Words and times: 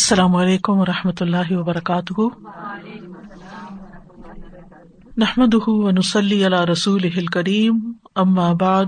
السلام 0.00 0.36
علیکم 0.36 0.72
و 0.72 0.84
رحمۃ 0.84 1.20
اللہ 1.20 1.52
وبرکاتہ۔ 1.52 2.20
نحمد 5.16 5.54
ونسلی 5.66 6.46
علی 6.46 6.72
رسول 6.72 7.26
کریم 7.26 7.92
ام 8.14 8.34
بعد، 8.34 8.84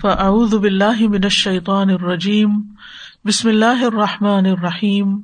فاعوذ 0.00 0.54
باللہ 0.54 1.00
من 1.00 1.20
الشیطان 1.22 1.90
الرجیم، 1.90 2.62
بسم 3.24 3.48
اللہ 3.48 3.84
الرحمٰن 3.84 4.46
الرحیم 4.46 5.20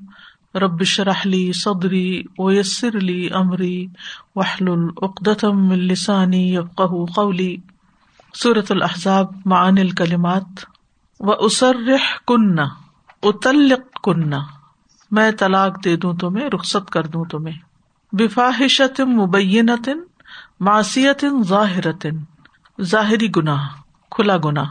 ربش 0.54 1.01
رحلی 1.01 1.53
صدری 1.53 2.22
ویسر 2.38 2.96
علی 2.96 3.28
عمری 3.28 3.87
وحل 4.37 4.68
العقدم 4.68 5.71
السانی 5.71 6.54
یفقہ 6.54 7.12
قولی۔ 7.14 7.56
صورت 8.42 8.72
الحضاب 8.72 9.26
معن 9.44 9.78
الکلمات۔ 9.78 10.64
و 11.21 11.30
اسرح 11.30 12.16
کن 12.26 12.58
اتلق 13.22 14.00
کن۔ 14.03 14.56
میں 15.11 15.31
طلاق 15.31 15.85
دے 15.85 15.97
دوں 15.97 16.15
تمہیں، 16.15 16.48
رخصت 16.48 16.91
کر 16.91 17.06
دوں 17.06 17.24
تمہیں۔ 17.24 17.59
بفاحشت 18.12 19.01
مبینت 19.01 19.88
معصیت 20.60 21.24
ظاہرت 21.47 22.06
ظاہری 22.83 23.28
گناہ، 23.37 23.69
کھلا 24.11 24.37
گناہ۔ 24.45 24.69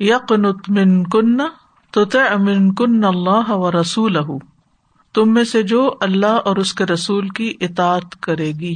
یقنت 0.00 0.70
من 0.70 1.04
کن 1.04 1.38
تو 1.90 2.02
من 2.38 2.74
کن 2.74 3.04
اللہ 3.04 3.50
و 3.50 3.80
رسول 3.80 4.16
تم 5.14 5.34
میں 5.34 5.44
سے 5.44 5.62
جو 5.62 5.94
اللہ 6.00 6.26
اور 6.26 6.56
اس 6.56 6.74
کے 6.74 6.84
رسول 6.84 7.28
کی 7.28 7.54
اطاط 7.60 8.16
کرے 8.20 8.52
گی، 8.52 8.74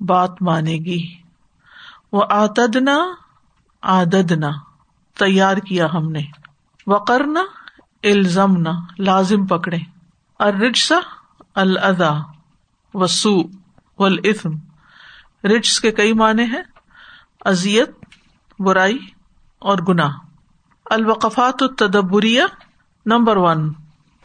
بات 0.00 0.42
مانے 0.42 0.74
گی۔ 0.74 1.14
وہ 2.12 2.24
آتدنا 2.30 2.98
آددنا 3.82 4.50
تیار 5.18 5.56
کیا 5.56 5.86
ہم 5.94 6.12
نے۔ 6.12 6.20
وقرنا، 6.86 7.40
الزمنا، 8.02 8.72
لازم 8.98 9.46
پکڑے۔ 9.46 9.78
ارجسا 10.42 10.96
الدا 11.54 12.12
وسو 12.94 13.42
والاسم 13.98 14.50
رجس 15.44 15.80
کے 15.80 15.90
کئی 15.90 16.12
معنی 16.12 16.42
ہیں 16.42 16.62
ازیت 17.44 17.90
برائی 18.58 18.98
اور 19.58 19.78
گناہ۔ 19.88 20.10
الوقفات 20.90 21.54
التدبریہ 21.60 22.42
نمبر 23.06 23.36
ون۔ 23.36 23.72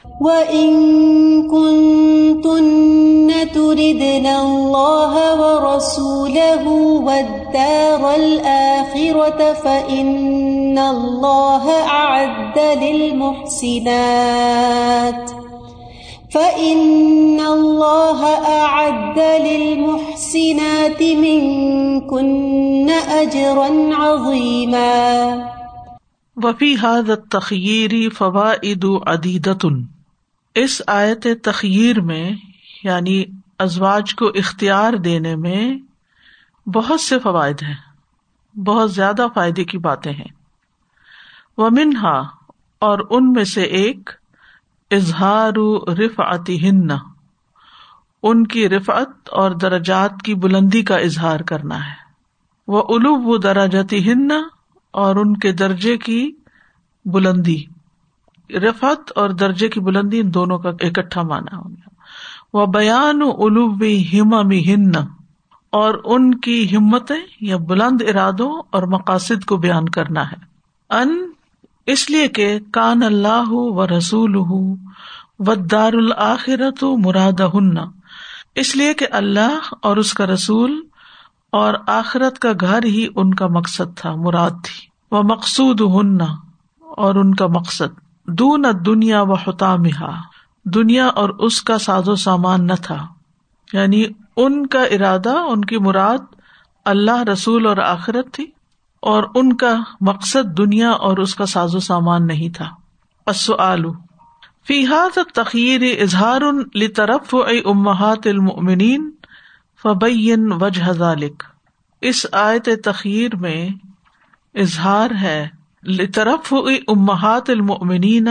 وَإِن 0.06 1.50
كُنتُنَّ 1.50 3.34
تُرِدْنَ 3.54 4.28
اللَّهَ 4.28 5.38
وَرَسُولَهُ 5.38 7.04
وَالدَّارَ 7.04 8.02
الْآخِرَةَ 8.02 9.54
فَإِنَّ 9.64 10.80
اللَّهَ 10.80 11.92
أَعَدَّ 11.92 12.60
لِلْمُحْسِنَاتِ۔ 12.82 15.47
فَإِنَّ 16.34 17.40
اللَّهَ 17.40 18.26
أَعَدَّ 18.48 19.20
لِلْمُحْسِنَاتِ 19.48 21.16
مِنكُنَّ 21.16 22.92
أَجْرًا 23.14 23.96
عَظِيمًا 23.96 25.36
وفی 26.36 26.76
حاد 26.76 27.30
تخیری 27.32 28.10
فوائد 28.10 28.86
عدیدتن 29.06 29.84
اس 30.56 30.82
آیت 30.88 31.28
تخیر 31.44 32.02
میں 32.02 32.32
یعنی 32.84 33.24
ازواج 33.60 34.16
کو 34.16 34.26
اختیار 34.26 34.94
دینے 34.94 35.36
میں 35.36 35.78
بہت 36.70 37.02
سے 37.02 37.20
فوائد 37.20 37.64
ہیں، 37.64 37.76
بہت 38.60 38.94
زیادہ 38.94 39.28
فائدے 39.34 39.64
کی 39.64 39.78
باتیں 39.78 40.14
ہیں۔ 40.14 40.32
وہ 41.58 41.70
اور 42.80 43.00
ان 43.10 43.32
میں 43.32 43.44
سے 43.44 43.64
ایک 43.64 44.10
اظہار 44.92 45.52
رفعتی 45.90 46.70
ہن 46.70 46.88
ان 48.24 48.48
کی 48.48 48.70
رفعت 48.70 49.30
اور 49.32 49.52
درجات 49.52 50.12
کی 50.26 50.36
بلندی 50.36 50.82
کا 50.82 50.96
اظہار 50.96 51.40
کرنا 51.40 51.86
ہے۔ 51.86 52.08
وہ 52.68 52.84
الوب 52.90 53.28
و 53.28 53.38
دراجتی 53.38 54.12
ہن 54.12 54.28
اور 54.92 55.16
ان 55.16 55.38
کے 55.38 55.52
درجے 55.52 55.98
کی 55.98 56.32
بلندی۔ 57.06 57.64
رفت 58.50 59.12
اور 59.16 59.30
درجے 59.30 59.70
کی 59.70 59.80
بلندی 59.80 60.20
ان 60.20 60.34
دونوں 60.34 60.58
کا 60.58 60.70
اکٹھا 60.70 61.22
مانا 61.22 61.58
ہو 61.58 61.70
گیا۔ 61.70 61.90
وہ 62.54 62.66
بیان 62.66 63.22
الوبی 63.22 64.20
ہم 64.20 64.52
ہن 64.52 64.92
اور 65.70 65.94
ان 66.04 66.40
کی 66.40 66.78
ہمتیں 66.78 67.28
یا 67.42 67.58
بلند 67.58 68.02
ارادوں 68.10 68.62
اور 68.70 68.84
مقاصد 68.84 69.46
کو 69.46 69.58
بیان 69.58 69.90
کرنا 69.90 70.32
ہے۔ 70.32 70.36
ان 70.90 71.32
اس 71.88 72.10
لیے 72.10 72.28
کہ 72.28 72.60
کان 72.72 73.04
اللہ 73.04 73.50
و 73.50 73.88
رسول 73.88 74.36
و 75.40 75.56
دار 75.56 75.94
الآخرت 75.94 76.84
مراد 76.84 77.40
ہن 77.54 77.78
اس 78.56 78.76
لیے 78.76 78.94
کہ 78.94 79.08
اللہ 79.12 79.60
اور 79.82 79.98
اس 79.98 80.14
کا 80.14 80.26
رسول 80.26 80.82
اور 81.52 81.74
آخرت 81.88 82.40
کا 82.40 82.52
گھر 82.62 82.84
ہی 82.84 83.08
ان 83.16 83.34
کا 83.34 83.48
مقصد 83.48 83.98
تھا، 83.98 84.16
مراد 84.16 84.50
تھی۔ 84.50 84.88
وہ 85.12 85.22
مقصود 85.22 85.82
ہن 85.82 86.22
اور 86.80 87.16
ان 87.16 87.36
کا 87.36 87.48
مقصد۔ 87.48 88.00
دون 88.28 88.66
دنیا 88.86 89.22
و 89.22 89.34
حتام 89.34 89.84
دنیا 90.66 91.08
اور 91.08 91.30
اس 91.30 91.62
کا 91.62 91.78
ساز 91.78 92.10
و 92.10 92.16
سامان 92.16 92.68
نہ 92.68 92.74
تھا۔ 92.84 93.08
یعنی 93.74 94.04
ان 94.38 94.68
کا 94.68 94.84
ارادہ، 94.84 95.30
ان 95.30 95.66
کی 95.66 95.78
مراد 95.78 96.36
اللہ، 96.86 97.24
رسول 97.24 97.66
اور 97.66 97.78
آخرت 97.78 98.34
تھی۔ 98.34 98.57
اور 99.02 99.24
ان 99.36 99.56
کا 99.56 99.76
مقصد 100.02 100.58
دنیا 100.58 100.90
اور 100.90 101.18
اس 101.18 101.36
کا 101.36 101.46
ساز 101.46 101.76
و 101.76 101.80
سامان 101.80 102.28
نہیں 102.28 102.50
تھا۔ 102.50 102.70
آلو 103.60 103.92
فیحات 104.68 105.20
تخیر 105.34 106.02
اظہار 106.02 106.42
لطرف 106.76 107.36
اے 107.36 107.60
امہات 107.60 108.28
المنین 108.28 109.12
فبین 109.84 110.52
وجہ 110.62 110.92
ذالک 110.92 111.44
اس 112.02 112.26
آیت 112.32 112.70
تخیر 112.84 113.36
میں 113.36 113.70
اظہار 114.56 115.12
ہے 115.22 115.48
طرف 116.14 116.54
امہات 116.88 117.50
المؤمنین، 117.50 118.28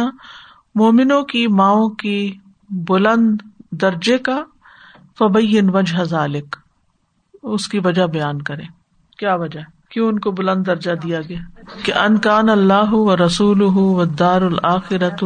مومنوں 0.74 1.22
کی 1.22 1.46
ماؤں 1.46 1.88
کی 1.88 2.38
بلند 2.70 3.40
درجے 3.70 4.18
کا، 4.18 4.42
فبین 5.18 5.70
وجہ 5.70 6.04
ذالک 6.04 6.56
اس 7.42 7.68
کی 7.68 7.78
وجہ 7.78 8.06
بیان 8.06 8.42
کرے 8.42 8.62
کیا 9.18 9.34
وجہ؟ 9.34 9.60
کیوں 9.90 10.08
ان 10.08 10.18
کو 10.18 10.30
بلند 10.30 10.66
درجہ 10.66 10.90
دیا 10.90 11.20
گیا؟ 11.20 11.38
کہ 11.82 11.94
انکان 11.94 12.48
اللہ 12.48 12.92
و 12.92 13.16
رسول 13.16 13.62
و 13.62 14.04
دار 14.04 14.42
الآخرت 14.42 15.24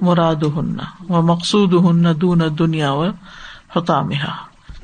مراد 0.00 0.42
ہن 0.56 0.76
و 1.08 1.22
مقصود 1.22 1.74
ہن 1.74 2.20
دون 2.20 2.42
دنیا 2.58 2.92
و 2.92 3.04
حتام 3.76 4.08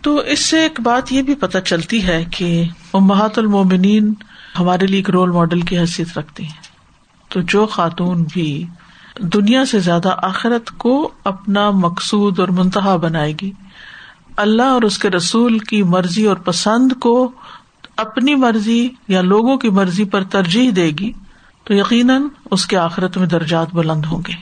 تو 0.02 0.16
اس 0.16 0.41
سے 0.41 0.60
ایک 0.60 0.80
بات 0.80 1.12
یہ 1.12 1.22
بھی 1.22 1.34
پتہ 1.34 1.58
چلتی 1.58 2.06
ہے 2.06 2.25
کہ 2.36 2.64
امہات 2.92 3.38
المومنین 3.38 4.14
ہمارے 4.58 4.86
لیے 4.86 4.97
ایک 4.97 5.10
رول 5.10 5.31
ماڈل 5.31 5.60
کی 5.60 5.78
حیثیت 5.78 6.19
رکھتی 6.19 6.44
ہیں۔ 6.44 6.62
تو 7.28 7.41
جو 7.41 7.66
خاتون 7.66 8.25
بھی 8.32 8.66
دنیا 9.19 9.64
سے 9.64 9.78
زیادہ 9.78 10.14
آخرت 10.22 10.70
کو 10.78 11.10
اپنا 11.25 11.70
مقصود 11.70 12.38
اور 12.38 12.48
منتہا 12.48 12.96
بنائے 12.96 13.32
گی، 13.42 13.50
اللہ 14.36 14.62
اور 14.62 14.82
اس 14.82 14.98
کے 14.98 15.10
رسول 15.10 15.58
کی 15.58 15.82
مرضی 15.82 16.26
اور 16.26 16.36
پسند 16.36 16.92
کو 17.00 17.32
اپنی 17.97 18.34
مرضی 18.34 18.88
یا 19.09 19.21
لوگوں 19.21 19.56
کی 19.56 19.69
مرضی 19.69 20.05
پر 20.05 20.25
ترجیح 20.25 20.71
دے 20.77 20.91
گی 20.91 21.12
تو 21.65 21.75
یقیناً 21.75 22.22
اس 22.50 22.66
کے 22.66 22.77
آخرت 22.77 23.16
میں 23.16 23.27
درجات 23.27 23.66
بلند 23.72 24.05
ہوں 24.05 24.22
گے۔ 24.27 24.32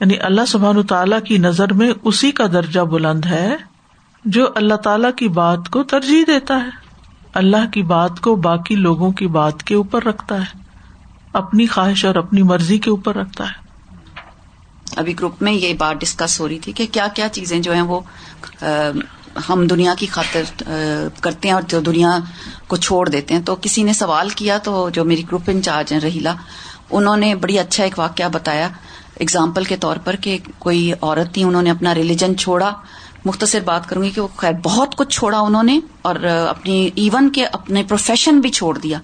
یعنی 0.00 0.18
اللہ 0.18 0.40
سبحان 0.48 0.82
تعالی 0.82 1.16
کی 1.28 1.38
نظر 1.38 1.72
میں 1.72 1.92
اسی 2.02 2.30
کا 2.30 2.46
درجہ 2.46 2.80
بلند 2.80 3.24
ہے 3.24 3.56
جو 4.24 4.46
اللہ 4.54 4.74
تعالی 4.74 5.08
کی 5.16 5.28
بات 5.28 5.68
کو 5.68 5.82
ترجیح 5.82 6.22
دیتا 6.26 6.56
ہے۔ 6.56 6.68
اللہ 7.34 7.70
کی 7.72 7.82
بات 7.82 8.20
کو 8.20 8.36
باقی 8.36 8.74
لوگوں 8.74 9.12
کی 9.12 9.26
بات 9.26 9.62
کے 9.62 9.74
اوپر 9.74 10.04
رکھتا 10.04 10.40
ہے۔ 10.40 10.58
اپنی 11.32 11.66
خواہش 11.66 12.04
اور 12.04 12.14
اپنی 12.14 12.42
مرضی 12.42 12.78
کے 12.78 12.90
اوپر 12.90 13.16
رکھتا 13.16 13.44
ہے۔ 13.44 13.64
ابھی 14.96 15.18
گروپ 15.18 15.42
میں 15.42 15.52
یہ 15.52 15.74
بات 15.74 16.00
ڈسکس 16.00 16.40
ہو 16.40 16.48
رہی 16.48 16.58
تھی 16.58 16.72
کہ 16.72 16.86
کیا 16.92 17.08
کیا 17.14 17.28
چیزیں 17.28 17.60
جو 17.60 17.72
ہیں 17.72 17.82
وہ 17.82 18.00
ہم 19.48 19.66
دنیا 19.66 19.94
کی 19.98 20.06
خاطر 20.06 20.42
کرتے 21.20 21.48
ہیں 21.48 21.54
اور 21.54 21.62
جو 21.62 21.80
دنیا 21.80 22.18
کو 22.66 22.76
چھوڑ 22.76 23.08
دیتے 23.08 23.34
ہیں۔ 23.34 23.42
تو 23.42 23.56
کسی 23.56 23.82
نے 23.82 23.92
سوال 23.92 24.28
کیا 24.28 24.58
تو 24.58 24.88
جو 24.92 25.04
میری 25.04 25.22
گروپ 25.22 25.42
انچارج 25.46 25.92
ہیں، 25.92 26.00
رہیلا، 26.00 26.34
انہوں 26.90 27.16
نے 27.16 27.34
بڑی 27.34 27.58
اچھا 27.58 27.84
ایک 27.84 27.98
واقعہ 27.98 28.28
بتایا۔ 28.28 28.68
اگزامپل 29.20 29.64
کے 29.64 29.76
طور 29.76 29.96
پر 30.04 30.16
کہ 30.16 30.38
کوئی 30.58 30.92
عورت 31.00 31.34
تھی، 31.34 31.42
انہوں 31.42 31.62
نے 31.62 31.70
اپنا 31.70 31.94
ریلیجن 31.94 32.36
چھوڑا۔ 32.36 32.70
مختصر 33.24 33.60
بات 33.60 33.88
کروں 33.88 34.02
گی 34.02 34.10
کہ 34.10 34.20
وہ 34.20 34.28
خیر 34.36 34.52
بہت 34.62 34.96
کچھ 34.96 35.18
چھوڑا 35.18 35.38
انہوں 35.38 35.62
نے 35.62 35.80
اور 36.02 36.14
اپنی 36.48 36.90
ایون 36.94 37.30
کے 37.30 37.46
اپنے 37.46 37.82
پروفیشن 37.82 38.40
بھی 38.40 38.50
چھوڑ 38.50 38.78
دیا۔ 38.78 38.98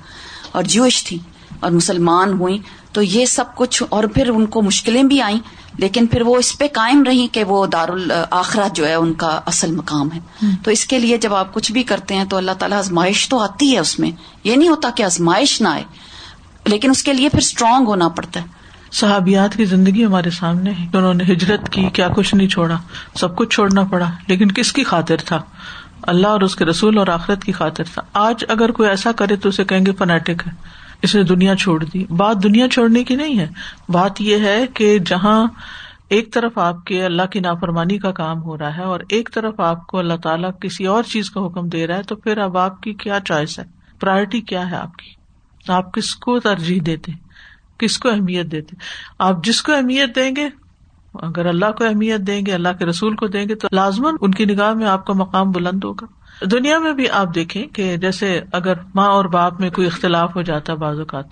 اور 0.53 0.63
جوش 0.63 1.05
تھی 1.05 1.19
اور 1.61 1.71
مسلمان 1.71 2.33
ہوئی 2.33 2.59
تو 2.93 3.03
یہ 3.03 3.25
سب 3.25 3.45
کچھ 3.55 3.83
اور 3.89 4.05
پھر 4.05 4.29
ان 4.29 4.47
کو 4.47 4.63
مشکلیں 4.63 5.03
بھی 5.03 5.23
آئیں۔ 5.23 5.39
لیکن 5.79 6.07
پھر 6.07 6.23
وہ 6.23 6.37
اس 6.37 6.59
پہ 6.59 6.67
قائم 6.73 7.03
رہی 7.03 7.27
کہ 7.33 7.45
وہ 7.45 7.67
دار 7.67 7.89
الآخرہ 7.89 8.69
جو 8.75 8.87
ہے 8.87 8.95
ان 8.95 9.15
کا 9.15 9.41
اصل 9.47 9.73
مقام 9.73 10.09
ہے۔ 10.13 10.19
تو 10.65 10.71
اس 10.71 10.85
کے 10.85 10.99
لیے 10.99 11.17
جب 11.17 11.35
آپ 11.35 11.55
کچھ 11.55 11.73
بھی 11.73 11.83
کرتے 11.83 12.15
ہیں 12.15 12.25
تو 12.25 12.37
اللہ 12.37 12.53
تعالیٰ 12.59 12.79
آزمائش 12.79 13.29
تو 13.29 13.39
آتی 13.39 13.75
ہے 13.75 13.79
اس 13.79 13.99
میں۔ 13.99 14.11
یہ 14.45 14.57
نہیں 14.57 14.69
ہوتا 14.69 14.91
کہ 14.97 15.03
آزمائش 15.03 15.61
نہ 15.61 15.69
آئے 15.69 15.83
لیکن 16.65 16.91
اس 16.91 17.03
کے 17.03 17.13
لیے 17.13 17.29
پھر 17.29 17.39
اسٹرانگ 17.39 17.87
ہونا 17.87 18.09
پڑتا 18.09 18.41
ہے۔ 18.41 18.47
صحابیات 18.93 19.55
کی 19.55 19.65
زندگی 19.65 20.05
ہمارے 20.05 20.31
سامنے 20.31 20.71
ہے۔ 20.71 20.87
انہوں 20.95 21.15
نے 21.15 21.25
ہجرت 21.25 21.69
کی 21.69 21.89
کیا 21.93 22.09
کچھ 22.09 22.35
نہیں 22.35 22.49
چھوڑا۔ 22.49 22.77
سب 23.15 23.37
کچھ 23.37 23.55
چھوڑنا 23.55 23.83
پڑا۔ 23.85 24.11
لیکن 24.27 24.53
کس 24.53 24.73
کی 24.73 24.85
خاطر 24.85 25.17
تھا؟ 25.17 25.43
اللہ 26.03 26.27
اور 26.27 26.41
اس 26.41 26.57
کے 26.57 26.65
رسول 26.65 26.99
اور 26.99 27.07
آخرت 27.07 27.45
کی 27.45 27.53
خاطر 27.53 27.85
تھا۔ 27.85 28.03
آج 28.13 28.45
اگر 28.49 28.71
کوئی 28.71 28.89
ایسا 28.89 29.13
کرے 29.13 29.37
تو 29.37 29.49
اسے 29.49 29.65
کہیں 29.65 29.87
گے 29.87 29.93
فنیٹک 29.93 30.43
ہے۔ 30.47 30.80
اس 31.03 31.15
نے 31.15 31.23
دنیا 31.23 31.57
چھوڑ 31.57 31.85
دی۔ 31.85 32.05
بات 32.11 32.43
دنیا 32.43 32.69
چھوڑنے 32.69 33.05
کی 33.05 33.17
نہیں 33.17 33.39
ہے۔ 33.39 33.47
بات 33.89 34.21
یہ 34.21 34.37
ہے 34.37 34.67
کہ 34.75 34.99
جہاں 34.99 35.47
ایک 36.09 36.33
طرف 36.33 36.59
آپ 36.59 36.85
کے 36.85 37.05
اللہ 37.05 37.23
کی 37.23 37.41
نافرمانی 37.41 37.99
کا 37.99 38.13
کام 38.13 38.43
ہو 38.43 38.59
رہا 38.59 38.77
ہے 38.77 38.83
اور 38.83 39.01
ایک 39.09 39.31
طرف 39.35 39.61
آپ 39.61 39.87
کو 39.87 39.99
اللہ 39.99 40.15
تعالیٰ 40.23 40.51
کسی 40.61 40.87
اور 40.87 41.03
چیز 41.03 41.31
کا 41.31 41.47
حکم 41.47 41.69
دے 41.69 41.87
رہا 41.87 41.97
ہے، 41.97 42.03
تو 42.03 42.17
پھر 42.17 42.39
اب 42.39 42.59
آپ 42.59 42.83
کی 42.83 42.93
کیا 42.95 43.19
چوائس 43.25 43.59
ہے؟ 43.59 43.65
پرائرٹی 44.01 44.41
کیا 44.41 44.71
ہے 44.71 44.77
آپ 44.77 44.97
کی؟ 44.97 45.11
آپ 45.73 45.95
کس 45.95 46.15
کو 46.15 46.41
ترجیح 46.41 46.81
دیتے؟ 46.87 47.13
کس 47.79 47.99
کو 47.99 48.09
اہمیت 48.09 48.53
دیتے؟ 48.53 48.77
آپ 49.19 49.45
جس 49.45 49.63
کو 49.63 49.73
اہمیت 49.73 50.17
دیں 50.17 50.37
گے، 50.37 50.49
اگر 51.15 51.47
اللہ 51.47 51.71
کو 51.79 51.85
اہمیت 51.85 52.21
دیں 52.21 52.47
گے، 52.47 52.53
اللہ 52.53 52.69
کے 52.79 52.87
رسول 52.87 53.17
کو 53.17 53.27
دیں 53.27 53.49
گے، 53.49 53.55
تو 53.55 53.69
لازمن 53.73 54.15
ان 54.21 54.31
کی 54.31 54.45
نگاہ 54.45 54.75
میں 54.75 54.87
آپ 54.87 55.07
کا 55.07 55.13
مقام 55.13 55.51
بلند 55.51 55.85
ہوگا۔ 55.85 56.07
دنیا 56.43 56.79
میں 56.79 56.93
بھی 56.93 57.11
آپ 57.11 57.35
دیکھیں 57.35 57.67
کہ 57.67 57.97
جیسے 57.97 58.41
اگر 58.53 58.73
ماں 58.95 59.09
اور 59.09 59.25
باپ 59.25 59.61
میں 59.61 59.71
کوئی 59.71 59.87
اختلاف 59.87 60.37
ہو 60.37 60.43
جاتا 60.43 60.73
ہے 60.73 60.79
بعض 60.79 60.99
اوقات، 60.99 61.25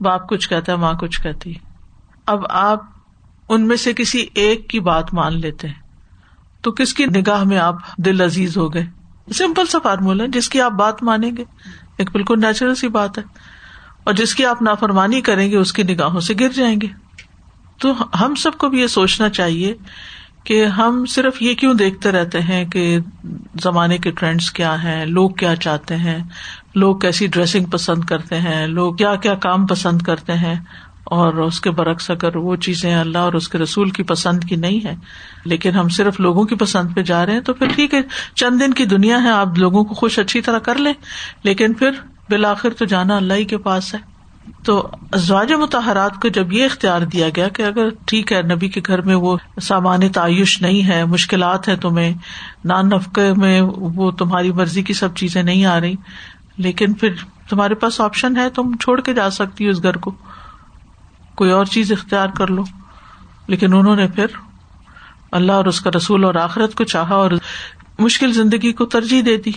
باپ 0.00 0.28
کچھ 0.28 0.48
کہتا 0.48 0.72
ہے، 0.72 0.76
ماں 0.76 0.94
کچھ 0.94 1.22
کہتی 1.22 1.54
اب 2.26 2.40
آپ 2.48 2.82
ان 3.48 3.68
میں 3.68 3.76
سے 3.76 3.92
کسی 3.92 4.26
ایک 4.34 4.70
کی 4.70 4.80
بات 4.80 5.14
مان 5.14 5.40
لیتے 5.40 5.66
ہیں، 5.68 5.74
تو 6.60 6.72
کس 6.72 6.94
کی 6.94 7.04
نگاہ 7.06 7.44
میں 7.44 7.58
آپ 7.58 7.74
دل 7.96 8.20
عزیز 8.20 8.56
ہو 8.56 8.74
گئے؟ 8.74 8.86
سمپل 9.34 9.66
سا 9.66 9.78
فارمولا 9.82 10.24
جس 10.28 10.48
کی 10.48 10.60
آپ 10.60 10.72
بات 10.72 11.02
مانیں 11.02 11.30
گے، 11.36 11.44
ایک 11.96 12.10
بالکل 12.12 12.40
نیچرل 12.40 12.74
سی 12.74 12.88
بات 12.88 13.18
ہے۔ 13.18 13.22
اور 14.04 14.14
جس 14.14 14.34
کی 14.34 14.44
آپ 14.44 14.62
نافرمانی 14.62 15.20
کریں 15.20 15.50
گے، 15.50 15.56
اس 15.56 15.72
کی 15.72 15.82
نگاہوں 15.82 16.20
سے 16.20 16.34
گر 16.40 16.48
جائیں 16.48 16.76
گے۔ 16.82 16.86
تو 17.78 17.94
ہم 18.20 18.34
سب 18.34 18.50
کو 18.58 18.68
بھی 18.68 18.80
یہ 18.80 18.86
سوچنا 18.86 19.28
چاہیے 19.28 19.74
کہ 20.46 20.64
ہم 20.66 21.04
صرف 21.06 21.40
یہ 21.42 21.54
کیوں 21.54 21.74
دیکھتے 21.74 22.12
رہتے 22.12 22.40
ہیں 22.40 22.64
کہ 22.64 22.98
زمانے 23.62 23.98
کے 23.98 24.10
ٹرینڈس 24.10 24.50
کیا 24.50 24.74
ہیں، 24.82 25.04
لوگ 25.06 25.30
کیا 25.30 25.54
چاہتے 25.56 25.96
ہیں، 25.96 26.18
لوگ 26.74 26.98
کیسی 26.98 27.26
ڈریسنگ 27.26 27.64
پسند 27.66 28.04
کرتے 28.04 28.40
ہیں، 28.40 28.66
لوگ 28.66 28.94
کیا 28.94 29.14
کیا 29.16 29.34
کام 29.42 29.66
پسند 29.66 30.02
کرتے 30.02 30.34
ہیں، 30.34 30.54
اور 31.04 31.34
اس 31.34 31.60
کے 31.60 31.70
برعکس 31.70 32.10
اگر 32.10 32.36
وہ 32.36 32.56
چیزیں 32.56 32.94
اللہ 32.94 33.18
اور 33.18 33.32
اس 33.32 33.48
کے 33.48 33.58
رسول 33.58 33.90
کی 33.90 34.02
پسند 34.02 34.44
کی 34.44 34.56
نہیں 34.56 34.84
ہے 34.84 34.94
لیکن 35.44 35.74
ہم 35.74 35.88
صرف 35.88 36.20
لوگوں 36.20 36.44
کی 36.44 36.54
پسند 36.54 36.94
پہ 36.94 37.02
جا 37.02 37.24
رہے 37.26 37.32
ہیں، 37.32 37.40
تو 37.40 37.54
پھر 37.54 37.68
ٹھیک 37.74 37.94
ہے، 37.94 38.00
چند 38.34 38.60
دن 38.60 38.72
کی 38.72 38.84
دنیا 38.86 39.22
ہے، 39.22 39.30
آپ 39.30 39.58
لوگوں 39.58 39.84
کو 39.84 39.94
خوش 39.94 40.18
اچھی 40.18 40.40
طرح 40.40 40.58
کر 40.58 40.78
لیں، 40.78 40.92
لیکن 41.44 41.74
پھر 41.74 41.90
بالآخر 42.30 42.70
تو 42.70 42.84
جانا 42.84 43.16
اللہ 43.16 43.34
ہی 43.34 43.44
کے 43.44 43.58
پاس 43.58 43.94
ہے۔ 43.94 43.98
تو 44.64 44.88
ازواج 45.12 45.52
متحرات 45.52 46.22
کو 46.22 46.28
جب 46.28 46.52
یہ 46.52 46.64
اختیار 46.64 47.00
دیا 47.00 47.28
گیا 47.36 47.48
کہ 47.48 47.62
اگر 47.62 47.88
ٹھیک 48.06 48.32
ہے، 48.32 48.42
نبی 48.42 48.68
کے 48.68 48.80
گھر 48.86 49.00
میں 49.00 49.14
وہ 49.14 49.36
سامان 49.62 50.08
تعیش 50.08 50.62
نہیں 50.62 50.88
ہے، 50.88 51.04
مشکلات 51.04 51.68
ہے 51.68 51.76
تمہیں، 51.76 52.14
نان 52.64 52.88
نفقے 52.88 53.32
میں 53.32 53.60
وہ 53.76 54.10
تمہاری 54.10 54.52
مرضی 54.52 54.82
کی 54.82 54.92
سب 54.92 55.14
چیزیں 55.14 55.42
نہیں 55.42 55.64
آ 55.64 55.80
رہی، 55.80 55.94
لیکن 56.56 56.92
پھر 56.92 57.08
تمہارے 57.48 57.74
پاس 57.74 58.00
آپشن 58.00 58.36
ہے، 58.36 58.50
تم 58.50 58.76
چھوڑ 58.80 59.00
کے 59.00 59.14
جا 59.14 59.30
سکتی 59.30 59.64
ہو 59.64 59.70
اس 59.70 59.82
گھر 59.82 59.96
کو۔ 59.96 60.12
کوئی 61.34 61.50
اور 61.50 61.64
چیز 61.64 61.92
اختیار 61.92 62.28
کر 62.28 62.46
لو۔ 62.46 62.64
لیکن 63.46 63.74
انہوں 63.74 63.96
نے 63.96 64.06
پھر 64.08 64.26
اللہ 65.32 65.52
اور 65.52 65.64
اس 65.64 65.80
کا 65.80 65.90
رسول 65.96 66.24
اور 66.24 66.34
آخرت 66.34 66.74
کو 66.74 66.84
چاہا 66.84 67.14
اور 67.14 67.30
مشکل 67.98 68.32
زندگی 68.32 68.72
کو 68.72 68.86
ترجیح 68.86 69.22
دے 69.26 69.36
دی 69.36 69.50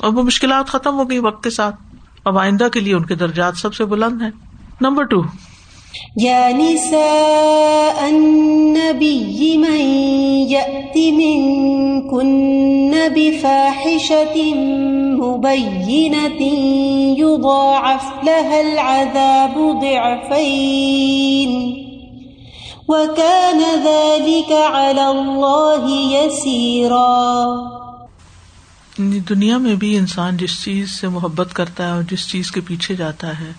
اور 0.00 0.12
وہ 0.12 0.22
مشکلات 0.22 0.68
ختم 0.68 0.94
ہو 0.94 1.10
گئی 1.10 1.18
وقت 1.18 1.44
کے 1.44 1.50
ساتھ۔ 1.50 1.91
اب 2.24 2.38
آئندہ 2.38 2.68
کے 2.72 2.80
لیے 2.80 2.94
ان 2.94 3.04
کے 3.06 3.14
درجات 3.14 3.56
سب 3.56 3.74
سے 3.74 3.84
بلند 3.84 4.22
ہیں۔ 4.22 4.30
نمبر 4.80 5.04
ٹو 5.04 5.22
يا 6.20 6.50
نساء 6.56 8.04
النبي 8.06 9.56
من 9.56 9.80
يأت 10.50 10.96
منكن 11.18 12.94
بفاحشة 13.14 14.36
مبينة 15.18 16.40
يضاعف 17.18 18.06
لها 18.24 18.58
العذاب 18.60 19.58
ضعفين 19.82 21.52
وكان 22.88 23.60
ذلك 23.84 24.52
على 24.52 25.06
الله 25.10 25.84
يسيرا 26.14 27.71
دنیا 28.98 29.58
میں 29.58 29.74
بھی 29.74 29.96
انسان 29.96 30.36
جس 30.36 30.62
چیز 30.62 30.90
سے 30.90 31.08
محبت 31.08 31.48
کرتا 31.52 31.86
ہے 31.86 31.90
اور 31.90 32.02
جس 32.02 32.28
چیز 32.28 32.52
کے 32.52 32.60
پیچھے 32.60 32.94
جاتا 32.94 33.38
ہے 33.38 33.52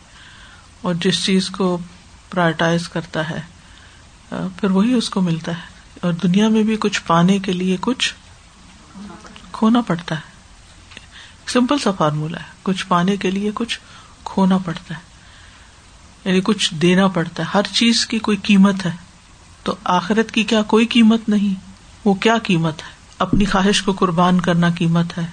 اور 0.81 0.93
جس 0.93 1.25
چیز 1.25 1.49
کو 1.49 1.77
پرائرٹائز 2.29 2.89
کرتا 2.89 3.29
ہے 3.29 3.41
پھر 4.29 4.69
وہی 4.69 4.93
اس 4.93 5.09
کو 5.09 5.21
ملتا 5.21 5.51
ہے۔ 5.51 5.61
اور 6.01 6.13
دنیا 6.13 6.47
میں 6.47 6.63
بھی 6.63 6.77
کچھ 6.79 7.01
پانے 7.07 7.39
کے 7.39 7.51
لیے 7.51 7.77
کچھ 7.81 8.13
کھونا 9.51 9.81
پڑتا 9.81 10.15
ہے۔ 10.15 10.33
سمپل 11.47 11.77
سا 11.77 11.91
فارمولا 11.91 12.39
ہے۔ 12.39 12.45
کچھ 12.63 12.87
پانے 12.87 13.17
کے 13.17 13.31
لیے 13.31 13.51
کچھ 13.53 13.79
کھونا 14.23 14.57
پڑتا 14.57 14.95
ہے۔ 14.95 14.99
یعنی 16.25 16.41
کچھ 16.43 16.73
دینا 16.73 17.07
پڑتا 17.07 17.43
ہے۔ 17.43 17.47
ہر 17.53 17.61
چیز 17.73 18.05
کی 18.05 18.19
کوئی 18.19 18.37
قیمت 18.43 18.85
ہے۔ 18.85 18.91
تو 19.63 19.75
آخرت 19.83 20.31
کی 20.31 20.43
کیا 20.43 20.61
کوئی 20.61 20.85
قیمت 20.85 21.29
نہیں؟ 21.29 21.55
وہ 22.05 22.13
کیا 22.13 22.37
قیمت 22.43 22.81
ہے؟ 22.83 22.92
اپنی 23.19 23.45
خواہش 23.45 23.81
کو 23.81 23.91
قربان 23.91 24.39
کرنا 24.39 24.69
قیمت 24.77 25.17
ہے۔ 25.17 25.25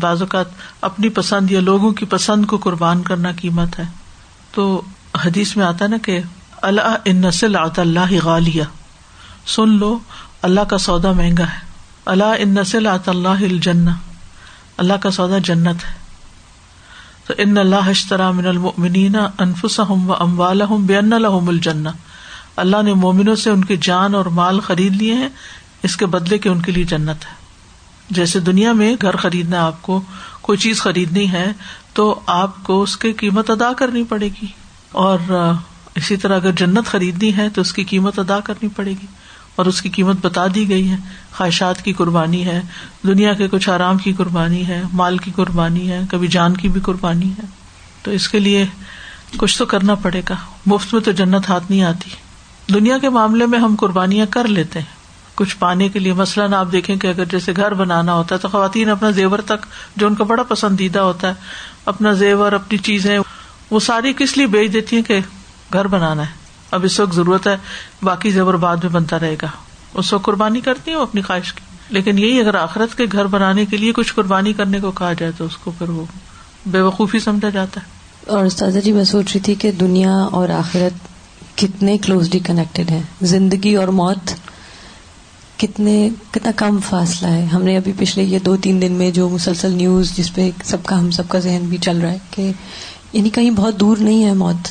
بعض 0.00 0.22
اوقات 0.22 0.46
اپنی 0.80 1.08
پسند 1.08 1.50
یا 1.50 1.60
لوگوں 1.60 1.90
کی 1.90 2.06
پسند 2.06 2.46
کو 2.46 2.56
قربان 2.56 3.02
کرنا 3.02 3.32
قیمت 3.32 3.78
ہے۔ 3.78 3.84
تو 4.52 4.82
حدیث 5.24 5.56
میں 5.56 5.66
آتا 5.66 5.86
نا 5.86 5.96
کہ 5.98 6.20
اللہ 6.62 6.96
ان 7.04 7.16
نسل 7.16 7.56
اللہ 7.56 8.24
غالیہ 8.24 8.62
سن 9.46 9.68
لو، 9.68 9.98
اللہ 10.42 10.60
کا 10.60 10.78
سودا 10.78 11.12
مہنگا 11.12 11.44
ہے۔ 11.44 11.58
اللہ 12.06 12.34
ان 12.38 12.48
نسل 12.48 12.86
اللہ 12.86 13.28
الجن 13.28 13.88
اللہ 14.76 14.92
کا 14.92 15.10
سودا 15.10 15.38
جنت 15.38 15.84
ہے۔ 15.88 15.94
تو 17.26 17.34
ان 17.38 17.58
اللہ 17.58 17.88
اشترا 17.88 18.30
من 18.30 18.46
المؤمنین 18.46 19.16
انفسهم 19.16 20.10
و 20.10 20.14
اموالهم 20.20 20.86
بان 20.86 21.10
لهم 21.10 21.48
الجنہ 21.48 21.88
اللہ 22.56 22.82
نے 22.82 22.94
مومنوں 22.94 23.36
سے 23.36 23.50
ان 23.50 23.64
کی 23.64 23.76
جان 23.76 24.14
اور 24.14 24.26
مال 24.26 24.60
خرید 24.60 24.96
لیے 24.96 25.14
ہیں۔ 25.14 25.28
اس 25.82 25.96
کے 25.96 26.06
بدلے 26.06 26.38
کے 26.38 26.48
ان 26.48 26.60
کے 26.60 26.72
لیے 26.72 26.84
جنت 26.84 27.26
ہے۔ 27.26 27.40
جیسے 28.10 28.40
دنیا 28.40 28.72
میں 28.72 28.96
گھر 29.02 29.16
خریدنا 29.16 29.66
آپ 29.66 29.82
کو 29.82 30.00
کوئی 30.40 30.58
چیز 30.58 30.80
خریدنی 30.80 31.32
ہے، 31.32 31.52
تو 31.92 32.20
آپ 32.26 32.64
کو 32.64 32.82
اس 32.82 32.96
کی 32.96 33.12
قیمت 33.12 33.50
ادا 33.50 33.72
کرنی 33.72 34.04
پڑے 34.04 34.28
گی۔ 34.28 34.46
اور 34.92 35.18
اسی 35.94 36.16
طرح 36.16 36.36
اگر 36.36 36.52
جنت 36.52 36.86
خریدنی 36.86 37.36
ہے، 37.36 37.48
تو 37.48 37.60
اس 37.60 37.72
کی 37.72 37.84
قیمت 37.84 38.18
ادا 38.18 38.40
کرنی 38.40 38.68
پڑے 38.76 38.90
گی۔ 38.90 39.06
اور 39.56 39.66
اس 39.66 39.82
کی 39.82 39.88
قیمت 39.88 40.16
بتا 40.22 40.46
دی 40.54 40.68
گئی 40.68 40.90
ہے۔ 40.90 40.96
خواہشات 41.36 41.82
کی 41.82 41.92
قربانی 41.92 42.44
ہے، 42.44 42.62
دنیا 43.02 43.32
کے 43.32 43.48
کچھ 43.48 43.70
آرام 43.70 43.98
کی 43.98 44.12
قربانی 44.12 44.66
ہے، 44.66 44.82
مال 44.92 45.18
کی 45.18 45.30
قربانی 45.36 45.90
ہے، 45.90 46.00
کبھی 46.10 46.28
جان 46.28 46.56
کی 46.56 46.68
بھی 46.68 46.80
قربانی 46.80 47.30
ہے۔ 47.30 47.42
تو 48.02 48.10
اس 48.10 48.28
کے 48.28 48.38
لیے 48.38 48.66
کچھ 49.36 49.58
تو 49.58 49.66
کرنا 49.66 49.94
پڑے 49.94 50.22
گا۔ 50.28 50.34
مفت 50.66 50.94
میں 50.94 51.02
تو 51.02 51.12
جنت 51.12 51.48
ہاتھ 51.48 51.64
نہیں 51.70 51.82
آتی۔ 51.82 52.10
دنیا 52.74 52.98
کے 52.98 53.08
معاملے 53.08 53.46
میں 53.46 53.58
ہم 53.58 53.76
قربانیاں 53.78 54.26
کر 54.30 54.44
لیتے 54.44 54.78
ہیں۔ 54.78 54.99
کچھ 55.40 55.56
پانے 55.58 55.88
کے 55.88 55.98
لیے 55.98 56.12
مثلاً 56.12 56.54
آپ 56.54 56.72
دیکھیں 56.72 56.96
کہ 56.96 57.06
اگر 57.06 57.24
جیسے 57.24 57.52
گھر 57.56 57.74
بنانا 57.74 58.14
ہوتا 58.14 58.34
ہے 58.34 58.40
تو 58.40 58.48
خواتین 58.48 58.88
اپنا 58.88 59.10
زیور 59.10 59.38
تک 59.38 59.66
جو 59.96 60.06
ان 60.06 60.14
کا 60.14 60.24
بڑا 60.24 60.42
پسندیدہ 60.42 60.98
ہوتا 60.98 61.28
ہے، 61.28 61.34
اپنا 61.84 62.12
زیور، 62.12 62.52
اپنی 62.52 62.78
چیزیں، 62.78 63.18
وہ 63.70 63.80
ساری 63.80 64.12
کس 64.12 64.36
لیے 64.36 64.46
بیچ 64.46 64.72
دیتی 64.72 64.96
ہیں 64.96 65.02
کہ 65.02 65.20
گھر 65.72 65.86
بنانا 65.86 66.22
ہے؟ 66.22 66.30
اب 66.70 66.84
اس 66.84 67.00
وقت 67.00 67.14
ضرورت 67.14 67.46
ہے، 67.46 67.56
باقی 68.02 68.30
زیور 68.30 68.54
بعد 68.54 68.76
میں 68.76 68.90
بنتا 68.90 69.18
رہے 69.18 69.36
گا۔ 69.42 69.46
اس 69.94 70.12
وقت 70.12 70.24
قربانی 70.24 70.60
کرتی 70.60 70.94
ہوں 70.94 71.02
اپنی 71.02 71.22
خواہش 71.22 71.52
کی۔ 71.52 71.60
لیکن 71.90 72.18
یہی 72.18 72.40
اگر 72.40 72.54
آخرت 72.54 72.96
کے 72.96 73.04
گھر 73.12 73.24
بنانے 73.24 73.66
کے 73.66 73.76
لیے 73.76 73.92
کچھ 73.92 74.14
قربانی 74.14 74.52
کرنے 74.52 74.80
کو 74.80 74.90
کہا 74.90 75.12
جائے 75.12 75.32
تو 75.38 75.44
اس 75.44 75.56
کو 75.56 75.72
پھر 75.78 75.88
وہ 75.88 76.04
بے 76.66 76.80
وقوفی 76.80 77.18
سمجھا 77.18 77.48
جاتا 77.48 77.80
ہے۔ 77.80 77.86
اور 78.30 78.44
استاذہ 78.44 78.78
جی 78.78 78.92
میں 78.92 79.04
سوچ 79.04 79.32
رہی 79.32 79.40
تھی 79.40 79.54
کہ 79.54 79.72
دنیا 79.72 80.12
اور 80.12 80.48
آخرت 80.48 80.92
کتنے 81.58 81.98
کلوزلی 81.98 82.38
کنیکٹڈ 82.38 82.90
ہیں۔ 82.90 83.02
زندگی 83.22 83.76
اور 83.76 83.88
موت 83.88 84.30
کتنے 85.60 86.08
کتنا 86.30 86.52
کم 86.56 86.78
فاصلہ 86.88 87.28
ہے۔ 87.28 87.44
ہم 87.44 87.62
نے 87.62 87.76
ابھی 87.76 87.92
پچھلے 87.98 88.24
یہ 88.24 88.38
دو 88.38 88.56
تین 88.56 88.82
دن 88.82 88.92
میں 88.92 89.10
جو 89.10 89.28
مسلسل 89.28 89.72
نیوز 89.72 90.12
جس 90.16 90.34
پہ 90.34 90.50
سب 90.64 90.84
کا 90.84 90.98
ہم 90.98 91.10
سب 91.10 91.28
کا 91.28 91.38
ذہن 91.38 91.62
بھی 91.68 91.78
چل 91.78 91.98
رہا 91.98 92.12
ہے 92.12 92.18
کہ 92.30 92.52
یعنی 93.12 93.30
کہیں 93.30 93.50
بہت 93.50 93.80
دور 93.80 93.96
نہیں 93.96 94.24
ہے 94.24 94.32
موت۔ 94.32 94.68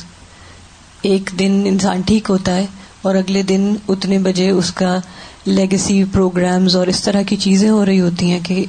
ایک 1.02 1.30
دن 1.38 1.62
انسان 1.66 2.00
ٹھیک 2.00 2.30
ہوتا 2.30 2.56
ہے 2.56 2.66
اور 3.02 3.14
اگلے 3.14 3.42
دن 3.42 3.74
اتنے 3.88 4.18
بجے 4.18 4.50
اس 4.50 4.72
کا 4.72 4.98
لیگسی 5.44 6.04
پروگرامز 6.04 6.76
اور 6.76 6.86
اس 6.86 7.02
طرح 7.02 7.22
کی 7.22 7.36
چیزیں 7.36 7.70
ہو 7.70 7.86
رہی 7.86 8.00
ہوتی 8.00 8.30
ہیں 8.30 8.40
کہ 8.42 8.64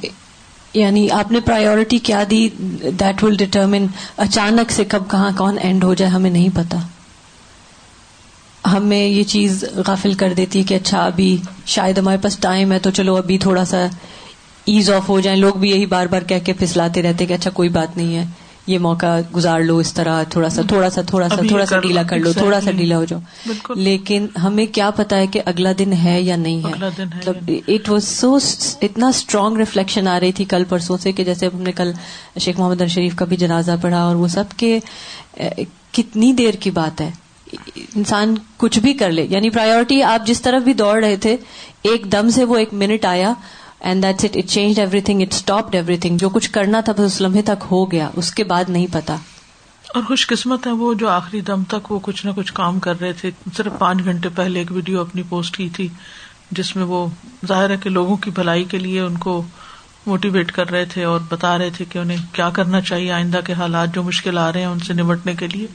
یعنی 0.74 1.10
آپ 1.10 1.32
نے 1.32 1.40
پرائیورٹی 1.40 1.98
کیا 1.98 2.22
دی 2.30 2.48
دیٹ 3.00 3.24
ول 3.24 3.36
ڈٹرمن 3.36 3.86
اچانک 4.16 4.72
سے 4.72 4.84
کب 4.84 5.10
کہاں 5.10 5.30
کون 5.36 5.58
اینڈ 5.62 5.84
ہو 5.84 5.94
جائے، 5.94 6.10
ہمیں 6.10 6.30
نہیں 6.30 6.48
پتا۔ 6.54 6.78
ہمیں 8.72 9.04
یہ 9.06 9.22
چیز 9.22 9.64
غافل 9.86 10.14
کر 10.14 10.32
دیتی 10.36 10.62
کہ 10.62 10.74
اچھا 10.74 11.04
ابھی 11.04 11.36
شاید 11.66 11.98
ہمارے 11.98 12.18
پاس 12.22 12.36
ٹائم 12.38 12.72
ہے 12.72 12.78
تو 12.78 12.90
چلو 12.90 13.16
ابھی 13.16 13.38
تھوڑا 13.38 13.64
سا 13.64 13.86
ایز 14.64 14.90
آف 14.90 15.08
ہو 15.08 15.20
جائیں۔ 15.20 15.38
لوگ 15.38 15.54
بھی 15.54 15.70
یہی 15.70 15.86
بار 15.86 16.06
بار 16.06 16.22
کہہ 16.22 16.44
کے 16.44 16.52
پھسلاتے 16.52 17.02
رہتے 17.02 17.26
کہ 17.26 17.32
اچھا 17.32 17.50
کوئی 17.50 17.68
بات 17.68 17.96
نہیں 17.96 18.16
ہے۔ 18.16 18.24
یہ 18.66 18.78
موقع 18.78 19.06
گزار 19.36 19.60
لو 19.60 19.78
اس 19.78 19.92
طرح 19.94 20.22
تھوڑا 20.22 20.48
سا 20.48 20.62
تھوڑا 20.68 20.90
سا 20.90 21.02
تھوڑا 21.02 21.28
سا 21.28 21.36
تھوڑا 21.48 21.66
سا 21.66 21.78
ڈیلا 21.78 22.02
کر 22.02 22.18
لو 22.18 22.32
تھوڑا 22.32 22.60
سا 22.60 22.70
ڈیلا 22.70 22.96
ہو 22.96 23.04
جاؤ۔ 23.04 23.20
لیکن 23.74 24.26
ہمیں 24.42 24.66
کیا 24.66 24.90
پتا 24.90 25.16
ہے 25.16 25.26
کہ 25.26 25.40
اگلا 25.44 25.72
دن 25.78 25.92
ہے 25.92 26.20
یا 26.22 26.36
نہیں 26.36 26.60
ہے۔ 26.64 26.72
مطلب 27.04 27.50
اٹ 27.68 27.88
واز 27.88 28.08
سو 28.08 28.38
اتنا 28.82 29.08
اسٹرانگ 29.08 29.56
ریفلیکشن 29.56 30.08
آ 30.08 30.20
رہی 30.20 30.32
تھی 30.32 30.44
کل 30.44 30.64
پرسوں 30.68 30.96
سے 30.96 31.12
کہ 31.12 31.24
جیسے 31.24 31.46
ہم 31.46 31.62
نے 31.62 31.72
کل 31.72 31.92
شیخ 32.40 32.58
محمد 32.58 32.82
شریف 32.88 33.14
کا 33.14 33.24
بھی 33.24 33.36
جنازہ 33.36 33.72
پڑھا 33.82 34.02
اور 34.02 34.16
وہ 34.16 34.28
سب 34.28 34.44
کے 34.56 34.78
کتنی 35.92 36.32
دیر 36.32 36.54
کی 36.54 36.70
بات 36.70 37.00
ہے۔ 37.00 37.10
انسان 37.76 38.34
کچھ 38.56 38.78
بھی 38.78 38.94
کر 38.94 39.12
لے۔ 39.12 39.26
یعنی 39.30 39.50
پرائیورٹی 39.50 40.02
آپ 40.02 40.26
جس 40.26 40.42
طرف 40.42 40.62
بھی 40.62 40.72
دوڑ 40.72 41.04
رہے 41.04 41.16
تھے، 41.16 41.36
ایک 41.82 42.12
دم 42.12 42.30
سے 42.30 42.44
وہ 42.44 42.56
ایک 42.56 42.68
منٹ 42.72 43.04
آیا 43.04 43.32
and 43.80 44.02
that's 44.02 44.24
it 44.24 44.36
it 44.36 44.50
change 44.50 44.80
everything 45.00 45.22
it 45.22 45.32
stop 45.32 45.68
everything 45.96 46.18
جو 46.18 46.28
کچھ 46.28 46.50
کرنا 46.50 46.80
تھا 46.80 46.92
بس 46.92 47.00
اس 47.00 47.20
لمحے 47.20 47.42
تک 47.42 47.64
ہو 47.70 47.92
گیا۔ 47.92 48.10
اس 48.16 48.34
کے 48.34 48.44
بعد 48.44 48.64
نہیں 48.68 48.86
پتا۔ 48.92 49.16
اور 49.94 50.02
خوش 50.02 50.26
قسمت 50.26 50.66
ہے 50.66 50.72
وہ 50.72 50.94
جو 50.94 51.08
آخری 51.08 51.40
دم 51.40 51.64
تک 51.64 51.92
وہ 51.92 51.98
کچھ 52.02 52.26
نہ 52.26 52.30
کچھ 52.36 52.52
کام 52.52 52.78
کر 52.78 53.00
رہے 53.00 53.12
تھے۔ 53.12 53.30
صرف 53.56 53.72
پانچ 53.78 54.04
گھنٹے 54.04 54.28
پہلے 54.28 54.58
ایک 54.58 54.72
ویڈیو 54.72 55.00
اپنی 55.00 55.22
پوسٹ 55.28 55.56
کی 55.56 55.68
تھی 55.68 55.88
جس 56.50 56.76
میں 56.76 56.84
وہ 56.84 57.06
ظاہر 57.48 57.70
ہے 57.70 57.76
کہ 57.76 57.90
لوگوں 57.90 58.16
کی 58.16 58.30
بھلائی 58.30 58.64
کے 58.64 58.78
لیے 58.78 59.00
ان 59.00 59.16
کو 59.16 59.42
موٹیویٹ 60.06 60.52
کر 60.52 60.70
رہے 60.70 60.84
تھے 60.84 61.04
اور 61.04 61.20
بتا 61.28 61.58
رہے 61.58 61.70
تھے 61.70 61.84
کہ 61.84 61.98
انہیں 61.98 62.18
کیا 62.32 62.50
کرنا 62.50 62.80
چاہیے 62.80 63.12
آئندہ 63.12 63.40
کے 63.44 63.52
حالات 63.52 63.94
جو 63.94 64.02
مشکل 64.02 64.38
آ 64.38 64.52
رہے 64.52 64.60
ہیں 64.60 64.66
ان 64.66 64.78
سے 64.78 64.92
نمٹنے 64.92 65.34
کے 65.34 65.46
لیے۔ 65.46 65.66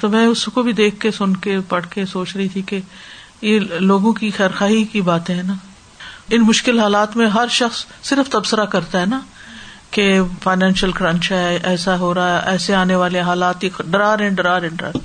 تو 0.00 0.08
میں 0.08 0.26
اس 0.26 0.44
کو 0.44 0.62
بھی 0.62 0.72
دیکھ 0.72 1.00
کے 1.00 1.10
سن 1.10 1.36
کے 1.36 1.58
پڑھ 1.68 1.86
کے 1.90 2.06
سوچ 2.06 2.36
رہی 2.36 2.48
تھی 2.48 2.62
کہ 2.62 2.80
یہ 3.42 3.60
لوگوں 3.80 4.12
کی 4.12 4.30
خیرخائی 4.30 4.84
کی 4.84 5.00
باتیں 5.00 5.34
ہیں 5.34 5.42
نا۔ 5.42 5.54
ان 6.30 6.40
مشکل 6.40 6.78
حالات 6.78 7.16
میں 7.16 7.26
ہر 7.26 7.48
شخص 7.50 7.84
صرف 8.02 8.30
تبصرہ 8.30 8.64
کرتا 8.64 9.00
ہے 9.00 9.06
نا 9.06 9.20
کہ 9.90 10.20
فائنینشیل 10.42 10.92
کرنچ 10.92 11.32
ہے، 11.32 11.58
ایسا 11.62 11.98
ہو 11.98 12.14
رہا 12.14 12.42
ہے، 12.42 12.50
ایسے 12.50 12.74
آنے 12.74 12.94
والے 12.94 13.20
حالات 13.20 13.60
ڈرا 13.86 14.16
رہے 14.16 14.28
ڈرا 14.28 14.60
رہے 14.60 14.68
ڈرا 14.68 14.88
رہے 14.88 14.98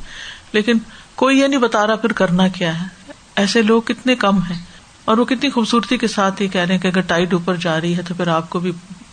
لیکن 0.51 0.73
کوئی 1.15 1.39
یہ 1.39 1.47
نہیں 1.47 1.59
بتا 1.59 1.87
رہا 1.87 1.95
پھر 1.95 2.11
کرنا 2.11 2.47
کیا 2.47 2.81
ہے۔ 2.81 3.11
ایسے 3.35 3.61
لوگ 3.61 3.81
کتنے 3.81 4.15
کم 4.15 4.37
ہیں۔ 4.37 4.65
اور 5.05 5.17
وہ 5.17 5.25
کتنی 5.25 5.49
خوبصورتی 5.49 5.97
کے 5.97 6.07
ساتھ 6.07 6.41
ہی 6.41 6.47
کہہ 6.47 6.61
رہے 6.61 6.75
ہیں 6.75 6.81
کہ 6.81 6.87
اگر 6.87 7.01
ٹائٹ 7.01 7.33
اوپر 7.33 7.55
جا 7.55 7.81
رہی 7.81 7.97
ہے 7.97 8.01
تو 8.01 8.13
پھر 8.13 8.27
آپ 8.27 8.49
کو 8.49 8.59
بھی 8.59 8.71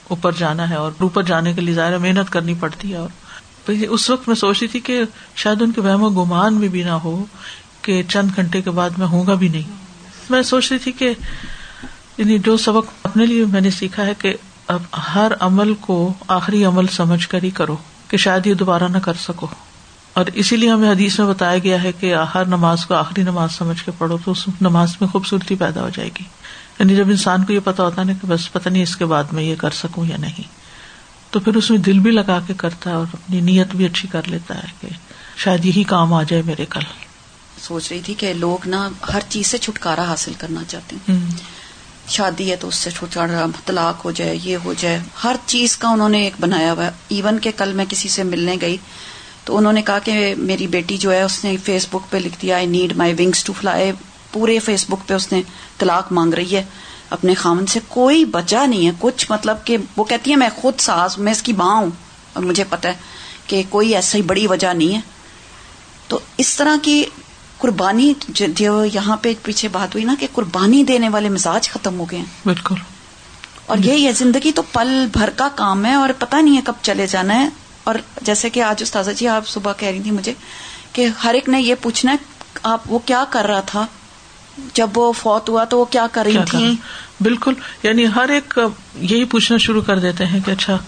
اوپر 0.09 0.33
جانا 0.33 0.71
ہے 0.71 0.75
اور 0.75 0.93
اوپر 1.01 1.23
جانے 1.23 1.53
کے 1.53 1.61
لیے 1.61 1.75
ظاہر 1.75 1.99
محنت 1.99 2.33
کرنی 2.33 2.55
پڑتی 2.61 2.93
ہے 2.93 2.97
اور 2.97 3.09
اس 3.69 4.11
وقت 4.11 4.29
میں 4.29 4.37
سوچ 4.37 4.59
رہی 4.61 4.69
تھی 4.69 4.81
کہ 4.81 5.03
شاید 5.37 5.63
ان 5.63 5.73
کے 5.73 5.81
وہم 5.81 6.03
و 6.03 6.25
گمان 6.25 6.57
بھی, 6.57 6.69
بھی 6.69 6.83
نہ 6.83 6.91
ہو 6.91 7.25
کہ 7.83 8.03
چند 8.09 8.29
گھنٹے 8.37 8.63
کے 8.63 8.71
بعد 8.71 8.91
میں 8.99 9.07
ہوں 9.07 9.27
گا 9.27 9.35
بھی 9.35 9.49
نہیں۔ 9.49 9.63
میں 10.31 10.43
سوچ 10.43 10.73
رہی 10.73 10.79
تھی 10.79 10.93
کہ 10.93 11.15
یعنی 12.19 12.39
جو 12.39 12.57
سبق 12.57 12.85
اپنے 13.03 13.27
لیے 13.27 13.45
میں 13.45 13.61
نے 13.61 13.71
سیکھا 13.71 14.07
ہے 14.07 14.13
کہ 14.19 14.35
اب 14.69 14.83
ہر 15.15 15.33
عمل 15.41 15.75
کو 15.75 16.13
آخری 16.29 16.65
عمل 16.65 16.87
سمجھ 16.87 17.29
کر 17.29 17.43
ہی 17.43 17.51
کرو 17.51 17.77
کہ 18.09 18.17
شاید 18.17 18.47
یہ 18.47 18.55
دوبارہ 18.55 18.89
نہ 18.89 18.99
کر 18.99 19.15
سکو۔ 19.15 19.47
اور 20.13 20.25
اسی 20.35 20.57
لیے 20.57 20.71
ہمیں 20.71 20.91
حدیث 20.91 21.19
میں 21.19 21.27
بتایا 21.27 21.59
گیا 21.59 21.83
ہے 21.83 21.93
کہ 21.93 22.15
ہر 22.35 22.45
نماز 22.45 22.87
کو 22.87 22.95
آخری 22.95 23.23
نماز 23.23 23.53
سمجھ 23.53 23.85
کے 23.85 23.91
پڑھو 23.99 24.19
تو 24.25 24.31
اس 24.31 24.45
نماز 24.61 24.97
میں 25.01 25.09
خوبصورتی 25.09 25.55
پیدا 25.55 25.83
ہو 25.83 25.89
جائے 25.89 26.09
گی۔ 26.09 26.25
یعنی 26.79 26.97
جب 26.97 27.09
انسان 27.09 27.45
کو 27.45 27.53
یہ 27.53 27.61
پتا 27.65 27.83
ہوتا 27.83 28.03
نا 28.03 28.13
کہ 28.13 28.27
بس 28.27 28.53
پتہ 28.53 28.69
نہیں 28.69 28.83
اس 28.83 28.97
کے 28.97 29.05
بعد 29.05 29.25
میں 29.33 29.43
یہ 29.43 29.55
کر 29.55 29.71
سکوں 29.71 30.07
یا 30.07 30.17
نہیں۔ 30.17 30.54
تو 31.35 31.41
پھر 31.41 31.55
اس 31.55 31.71
میں 31.71 31.79
دل 31.79 31.99
بھی 31.99 32.11
لگا 32.11 32.41
کے 32.47 32.55
کرتا 32.57 32.91
ہے 32.91 32.95
اور 32.95 33.07
اپنی 33.13 33.41
نیت 33.41 33.75
بھی 33.75 33.85
اچھی 33.85 34.09
کر 34.09 34.23
لیتا 34.27 34.59
ہے 34.59 34.69
کہ 34.81 34.89
شاید 35.37 35.65
یہی 35.65 35.85
کام 35.85 36.13
آ 36.13 36.23
جائے 36.23 36.43
میرے 36.43 36.67
کل۔ 36.71 36.81
سوچ 37.63 37.93
رہی 37.93 38.01
تھی 38.05 38.15
کہ 38.15 38.33
لوگ 38.33 38.69
نا 38.69 38.89
ہر 39.15 39.21
چیز 39.29 39.47
سے 39.47 39.59
چھٹکارا 39.59 40.05
حاصل 40.05 40.33
کرنا 40.39 40.61
چاہتے 40.69 40.97
ہیں۔ 40.97 41.19
شادی 42.09 42.51
ہے 42.51 42.57
تو 42.57 42.69
اس 42.69 42.75
سے 42.75 42.91
چھٹکارا 42.91 43.47
طلاق 43.65 44.05
ہو 44.05 44.11
جائے 44.11 44.39
یہ 44.45 44.57
ہو 44.65 44.75
جائے۔ 44.79 44.99
ہر 45.25 45.37
چیز 45.47 45.77
کا 45.77 45.89
انہوں 45.89 46.09
نے 46.09 46.23
ایک 46.23 46.33
بنایا 46.41 46.73
ہوا 46.73 46.85
ہے۔ 46.85 46.91
ایون 47.09 47.39
کہ 47.39 47.51
کل 47.57 47.73
میں 47.73 47.85
کسی 47.89 48.09
سے 48.09 48.23
ملنے 48.23 48.57
گئی 48.61 48.77
تو 49.45 49.57
انہوں 49.57 49.73
نے 49.73 49.83
کہا 49.83 49.99
کہ 49.99 50.35
میری 50.39 50.67
بیٹی 50.67 50.97
جو 50.97 51.13
ہے 51.13 51.23
اس 51.23 51.45
نے 51.45 51.57
فیس 51.65 51.87
بک 51.91 52.11
پہ 52.11 52.17
لکھ 52.17 52.37
دیا 52.43 52.57
I 52.57 52.67
need 52.67 52.97
my 52.97 53.13
wings 53.13 53.45
to 53.45 53.53
fly 53.53 53.93
پورے 54.33 54.59
فیس 54.59 54.85
بک 54.89 55.09
پہ 55.09 55.15
اس 55.15 55.33
نے 55.33 55.43
طلاق 55.79 56.13
مانگ 56.13 56.35
رہی 56.35 56.57
ہے۔ 56.57 56.65
اپنے 57.15 57.35
خامن 57.35 57.67
سے 57.67 57.81
کوئی 57.89 58.25
بچا 58.25 58.67
نہیں 58.67 58.87
ہے۔ 58.87 58.93
کچھ 58.99 59.27
مطلب 59.31 59.57
کہ 59.65 59.77
وہ 59.97 60.05
کہتی 60.05 60.31
ہے 60.31 60.37
میں 60.37 60.49
خود 60.57 60.81
ساز 60.81 61.19
میں 61.19 61.33
اس 61.33 61.43
کی 61.43 61.53
ماں 61.53 61.77
ہوں 61.77 61.91
اور 62.33 62.43
مجھے 62.43 62.65
پتا 62.69 62.89
ہے 62.89 62.95
کہ 63.47 63.63
کوئی 63.69 63.95
ایسا 63.95 64.19
ہی 64.19 64.23
بڑی 64.23 64.47
وجہ 64.47 64.73
نہیں 64.73 64.95
ہے۔ 64.95 65.01
تو 66.09 66.19
اس 66.39 66.57
طرح 66.57 66.77
کی 66.83 67.05
قربانی 67.59 68.13
جو 68.29 68.85
یہاں 68.85 69.17
پہ 69.17 69.35
پیچھے 69.43 69.69
بات 69.69 69.95
ہوئی 69.95 70.05
نا 70.05 70.15
کہ 70.21 70.27
قربانی 70.33 70.83
دینے 70.83 71.09
والے 71.09 71.29
مزاج 71.29 71.71
ختم 71.71 72.01
ہو 72.01 72.05
گئے 72.05 72.19
ہیں۔ 72.19 72.27
بالکل۔ 72.45 72.75
اور 73.67 73.79
یہی 73.79 74.07
ہے 74.07 74.13
زندگی 74.13 74.53
تو 74.53 74.63
پل 74.63 75.07
بھر 75.13 75.31
کا 75.31 75.49
کام 75.55 75.85
ہے 75.85 75.95
اور 75.95 76.09
پتا 76.19 76.41
نہیں 76.41 76.57
ہے 76.57 76.61
کب 76.65 76.73
چلے 76.83 77.07
جانا 77.07 77.35
ہے۔ 77.35 77.49
اور 77.85 77.95
جیسے 78.23 78.51
کہ 78.51 78.63
آج 78.63 78.83
استاذہ 78.83 79.11
جی 79.11 79.29
آپ 79.29 79.49
صبح 79.49 79.73
کہہ 79.77 79.89
رہی 79.89 80.01
تھی 80.03 80.11
مجھے 80.11 80.35
کہ 80.93 81.09
ہر 81.25 81.35
ایک 81.35 81.49
نے 81.49 81.61
یہ 81.61 81.75
پوچھنا 81.83 82.13
ہے 82.13 82.17
آپ 82.63 82.81
وہ 82.87 82.99
کیا 82.99 83.25
کر 83.31 83.45
رہا 83.45 83.61
تھا؟ 83.61 83.87
جب 84.75 84.91
وہ 84.95 85.13
فوت 85.13 85.49
ہوا 85.49 85.65
تو 85.65 85.79
وہ 85.79 85.85
کیا 85.85 86.07
کر 86.13 86.23
رہی 86.25 86.37
تھی 86.51 86.75
بالکل 87.21 87.53
یعنی 87.83 88.07
ہر 88.15 88.29
ایک 88.29 88.59
یہی 89.01 89.25
پوچھنا 89.25 89.59
شروع 89.59 89.83
کر 89.83 89.99
دیتے 89.99 90.27
ہیں 90.27 90.41
کہ 90.47 90.51
اچھا 90.51 90.79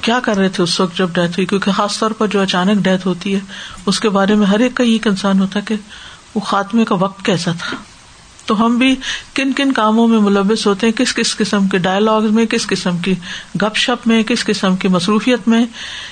کیا 0.00 0.20
کر 0.20 0.36
رہے 0.36 0.48
تھے 0.48 0.62
اس 0.62 0.80
وقت 0.80 0.98
جب 0.98 1.08
ڈیتھ 1.08 1.30
ہوئی؟ 1.30 1.46
کیونکہ 1.46 1.72
خاص 1.72 1.98
طور 1.98 2.10
پر 2.10 2.26
جو 2.26 2.40
اچانک 2.40 2.84
ڈیتھ 2.84 3.06
ہوتی 3.06 3.34
ہے 3.34 3.40
اس 3.86 4.00
کے 4.00 4.08
بارے 4.08 4.34
میں 4.34 4.46
ہر 4.46 4.58
ایک 4.58 4.74
کا 4.74 4.84
یہ 4.84 4.98
کنسرن 4.98 5.40
ہوتا 5.40 5.58
ہے 5.58 5.64
کہ 5.68 5.74
وہ 6.34 6.40
خاتمے 6.40 6.84
کا 6.84 6.94
وقت 6.94 7.24
کیسا 7.24 7.52
تھا۔ 7.52 7.76
تو 8.46 8.66
ہم 8.66 8.78
بھی 8.78 8.96
کن 9.34 9.52
کن 9.52 9.72
کاموں 9.72 10.08
میں 10.08 10.18
ملوث 10.18 10.66
ہوتے 10.66 10.86
ہیں؟ 10.86 10.92
کس 10.98 11.14
کس 11.14 11.36
قسم 11.36 11.68
کے 11.68 11.78
ڈائلگ 11.78 12.26
میں 12.30 12.46
کس 12.46 12.66
قسم 12.66 12.98
کی 12.98 13.14
گپ 13.62 13.76
شپ 13.76 14.06
میں 14.06 14.22
کس 14.22 14.44
قسم 14.44 14.76
کی 14.76 14.88
مصروفیت 14.88 15.48
میں؟ 15.48 15.64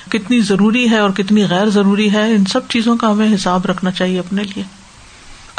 کتنی 0.08 0.40
ضروری 0.40 0.90
ہے 0.90 0.98
اور 0.98 1.10
کتنی 1.10 1.44
غیر 1.44 1.66
ضروری 1.66 2.12
ہے؟ 2.12 2.30
ان 2.30 2.44
سب 2.44 2.68
چیزوں 2.68 2.96
کا 2.96 3.10
ہمیں 3.10 3.34
حساب 3.34 3.66
رکھنا 3.66 3.90
چاہیے 3.90 4.18
اپنے 4.18 4.42
لیے۔ 4.42 4.81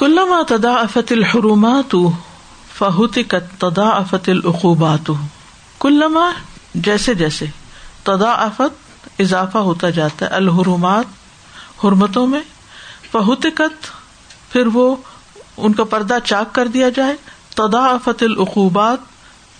کلما 0.03 0.41
تدا 0.47 0.73
افت 0.73 1.11
الحرومات 1.11 1.95
فہوت 2.77 3.17
تدا 3.59 3.89
افت 3.89 4.29
العقوبات. 4.29 5.11
کلما 5.79 6.31
جیسے 6.75 7.13
جیسے 7.13 7.45
تدا 8.03 8.31
افت 8.31 9.21
اضافہ 9.21 9.57
ہوتا 9.57 9.89
جاتا 9.89 10.25
ہے 10.25 10.31
الحرومات 10.31 11.05
حرمتوں 11.85 12.27
میں 12.27 12.39
فہوت 13.11 13.45
پھر 14.51 14.67
وہ 14.67 14.95
ان 15.57 15.73
کا 15.73 15.83
پردہ 15.83 16.17
چاک 16.25 16.55
کر 16.55 16.67
دیا 16.67 16.89
جائے 16.89 17.15
تدا 17.55 17.97
فت 17.97 18.23
العقوبات 18.23 18.99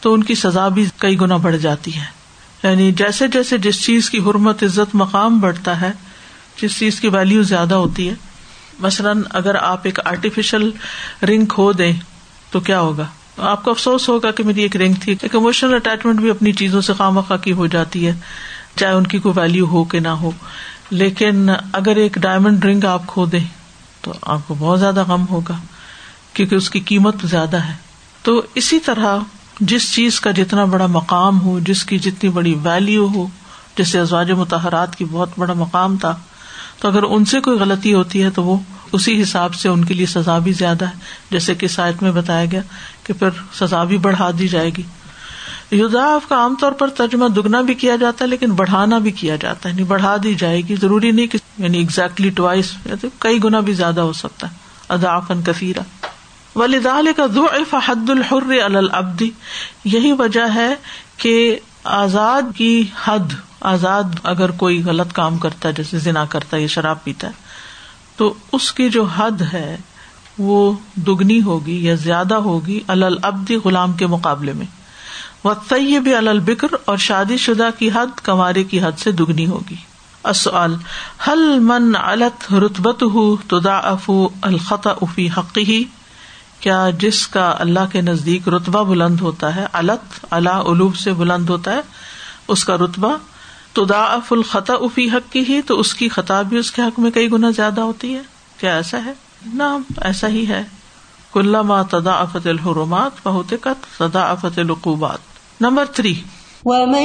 تو 0.02 0.14
ان 0.14 0.24
کی 0.24 0.36
سزا 0.36 0.68
بھی 0.68 0.86
کئی 0.98 1.22
گنا 1.22 1.38
بڑھ 1.38 1.58
جاتی 1.58 1.96
ہے۔ 1.96 2.06
یعنی 2.64 2.92
جیسے 2.92 3.28
جیسے 3.28 3.58
جس 3.58 3.84
چیز 3.86 4.10
کی 4.10 4.20
حرمت، 4.20 4.64
عزت، 4.64 4.96
مقام 4.96 5.40
بڑھتا 5.40 5.82
ہے، 5.82 5.92
جس 6.62 6.80
چیز 6.80 7.00
کی 7.00 7.08
ویلو 7.08 7.44
زیادہ 7.44 7.76
ہوتی 7.76 8.10
ہے 8.10 8.33
مثلاً 8.80 9.22
اگر 9.30 9.56
آپ 9.56 9.80
ایک 9.84 10.00
آرٹیفیشل 10.08 10.72
رنگ 11.24 11.46
کھو 11.46 11.72
دیں، 11.72 11.94
تو 12.51 12.60
کیا 12.60 12.80
ہوگا؟ 12.80 13.06
آپ 13.38 13.63
کو 13.63 13.72
افسوس 13.72 14.10
ہوگا 14.10 14.32
کہ 14.32 14.44
میری 14.44 14.62
ایک 14.62 14.75
رنگ 14.75 14.94
تھی۔ 14.94 15.15
ایک 15.22 15.36
اموشنل 15.36 15.74
اٹیچمنٹ 15.74 16.20
بھی 16.20 16.30
اپنی 16.30 16.53
چیزوں 16.53 16.82
سے 16.82 16.94
خواہ 16.94 17.38
کی 17.38 17.51
ہو 17.51 17.68
جاتی 17.68 18.08
ہے، 18.08 18.13
چاہے 18.75 18.94
ان 18.94 19.08
کی 19.08 19.20
کوئی 19.20 19.39
ویلو 19.39 19.65
ہو 19.65 19.84
کہ 19.84 20.00
نہ 20.00 20.08
ہو۔ 20.08 20.32
لیکن 20.89 21.50
اگر 21.74 21.96
ایک 21.96 22.13
ڈائمنڈ 22.13 22.65
رنگ 22.65 22.84
آپ 22.84 23.08
کھو 23.08 23.25
دیں، 23.25 23.48
تو 24.01 24.13
آپ 24.22 24.39
کو 24.48 24.56
بہت 24.60 24.80
زیادہ 24.80 25.03
غم 25.03 25.25
ہوگا، 25.30 25.58
کیونکہ 26.34 26.56
اس 26.56 26.70
کی 26.70 26.80
قیمت 26.80 27.15
زیادہ 27.24 27.58
ہے۔ 27.58 27.74
تو 28.24 28.42
اسی 28.56 28.80
طرح 28.80 29.18
جس 29.60 29.94
چیز 29.94 30.20
کا 30.20 30.32
جتنا 30.32 30.65
بڑا 30.65 30.88
مقام 30.88 31.42
ہو، 31.42 31.60
جس 31.60 31.86
کی 31.86 32.00
جتنی 32.00 32.30
بڑی 32.30 32.56
ویلو 32.63 33.08
ہو، 33.15 33.27
جیسے 33.77 34.00
ازواج 34.00 34.32
متحرات 34.32 34.96
کی 34.96 35.06
بہت 35.12 35.30
بڑا 35.38 35.53
مقام 35.53 35.98
تھا 35.98 36.15
تو 36.80 36.88
اگر 36.88 37.03
ان 37.03 37.25
سے 37.25 37.39
کوئی 37.39 37.60
غلطی 37.60 37.94
ہوتی 37.94 38.24
ہے 38.24 38.30
تو 38.30 38.44
وہ 38.44 38.58
اسی 38.92 39.22
حساب 39.22 39.56
سے 39.56 39.70
ان 39.70 39.86
کے 39.86 39.94
لیے 39.94 40.06
سزا 40.06 40.38
بھی 40.38 40.51
زیادہ 40.51 40.86
ہے۔ 40.86 40.92
جیسے 41.32 41.56
کہ 41.56 41.68
سائٹ 41.68 42.03
میں 42.03 42.12
بتایا 42.12 42.46
گیا 42.51 42.62
کہ 43.03 43.13
پھر 43.13 43.30
سزا 43.53 43.84
بھی 43.84 43.98
بڑھا 43.98 44.32
دی 44.39 44.48
جائے 44.48 44.70
گی۔ 44.77 44.84
یوزاف 45.72 46.30
کا 46.30 46.36
عام 46.36 46.56
طور 46.56 46.72
پر 46.72 46.88
ترجمہ 46.88 47.27
دگنا 47.27 47.62
بھی 47.62 47.74
کیا 47.74 47.96
جاتا 47.96 48.25
ہے، 48.25 48.30
لیکن 48.30 48.51
بڑھانا 48.51 48.98
بھی 48.98 49.12
کیا 49.12 49.36
جاتا 49.36 49.70
ہے۔ 49.70 49.74
یعنی 49.74 49.84
بڑھا 49.84 50.15
دی 50.24 50.34
جائے 50.34 50.62
گی۔ 50.62 50.75
ضروری 50.75 51.12
نہیں 51.12 51.27
کہ 51.27 51.38
یعنی 51.58 51.77
ایگزیکٹلی 51.77 52.30
ٹوائس 52.30 52.74
کئی 53.20 53.44
گنا 53.44 53.60
بھی 53.60 53.74
زیادہ 53.74 54.01
ہو 54.01 54.13
سکتا 54.13 54.51
ہے۔ 54.51 54.56
ادافن 54.89 55.42
کثیرہ۔ 55.46 56.06
ولیدال 56.56 57.08
کا 57.18 57.25
دو 57.36 57.46
حد 57.74 58.10
الحر 58.10 58.75
البدی 58.75 59.30
یہی 59.86 60.12
وجہ 60.12 60.53
ہے 60.56 60.75
کہ 61.18 61.60
آزاد 61.84 62.42
کی 62.56 62.84
حد، 63.06 63.34
آزاد 63.62 64.04
اگر 64.24 64.52
کوئی 64.52 64.84
غلط 64.86 65.13
کام 65.13 65.38
کرتا 65.38 65.70
ہے، 65.70 65.74
جیسے 65.74 66.00
ذنا 66.00 66.25
کرتا 66.25 66.58
ہے 66.58 66.62
یا 66.62 66.68
شراب 66.68 67.04
پیتا 67.04 67.28
ہے، 67.28 67.32
تو 68.16 68.34
اس 68.52 68.74
کی 68.74 68.90
جو 68.90 69.04
حد 69.04 69.42
ہے، 69.54 69.78
وہ 70.38 70.74
دگنی 70.96 71.42
ہوگی 71.42 71.86
یا 71.86 71.96
زیادہ 71.96 72.34
ہوگی 72.34 72.80
البدی 72.88 73.56
غلام 73.56 73.94
کے 73.94 74.08
مقابلے 74.08 74.54
میں۔ 74.54 74.66
وہ 75.44 75.54
طیب 75.68 76.10
البکر 76.18 76.68
اور 76.86 76.98
شادی 76.98 77.38
شدہ 77.38 77.70
کی 77.80 77.90
حد 77.96 78.20
کمارے 78.24 78.63
کی 78.63 78.82
حد 78.82 79.00
سے 79.00 79.12
دگنی 79.12 79.46
ہوگی۔ 79.46 79.75
اصل 80.24 80.75
حل 81.28 81.60
من 81.60 81.96
الت 81.96 82.54
رتبت 82.54 83.04
ہُ 83.04 83.16
تدا 83.48 83.78
افو 83.78 84.30
الخط 84.42 84.88
افی 84.88 85.30
حق 85.38 85.58
ہی 85.58 85.84
کیا 86.63 86.89
جس 87.00 87.27
کا 87.27 87.55
اللہ 87.60 87.79
کے 87.91 88.01
نزدیک 88.01 88.48
رتبہ 88.48 88.84
بلند 88.84 89.22
ہوتا 89.22 89.55
ہے؟ 89.55 89.65
الت 89.74 90.25
اللہ 90.32 90.50
الوب 90.50 90.96
سے 90.96 91.13
بلند 91.13 91.50
ہوتا 91.50 91.72
ہے، 91.72 91.79
اس 92.48 92.65
کا 92.65 92.75
رتبہ 92.75 93.17
تو 93.74 93.86
داف 93.86 94.34
الخطا 94.34 94.74
افی 94.74 95.10
حق 95.10 95.34
کی 95.34 95.43
ہی، 95.50 95.62
تو 95.62 95.79
اس 95.79 95.93
کی 95.93 96.10
خطا 96.10 96.41
بھی 96.41 96.58
اس 96.58 96.72
کے 96.72 96.82
حق 96.82 97.00
میں 97.00 97.12
کئی 97.12 97.32
گنا 97.32 97.50
زیادہ 97.50 97.82
ہوتی 97.82 98.15
ہے۔ 98.15 98.22
کیا 98.60 98.75
ایسا 98.75 99.05
ہے؟ 99.05 99.13
نہ، 99.53 99.77
ایسا 100.01 100.27
ہی 100.27 100.48
ہے۔ 100.48 100.63
کل 101.34 101.55
ما 101.62 101.82
تدا 101.82 102.13
افت 102.13 102.48
الحرمات 102.48 103.12
بہت 103.24 103.53
تدا 103.98 104.24
افت 104.24 104.60
القوبات 104.60 105.20
نمبر 105.62 105.86
تھری۔ 105.86 106.13
ومن 106.65 107.03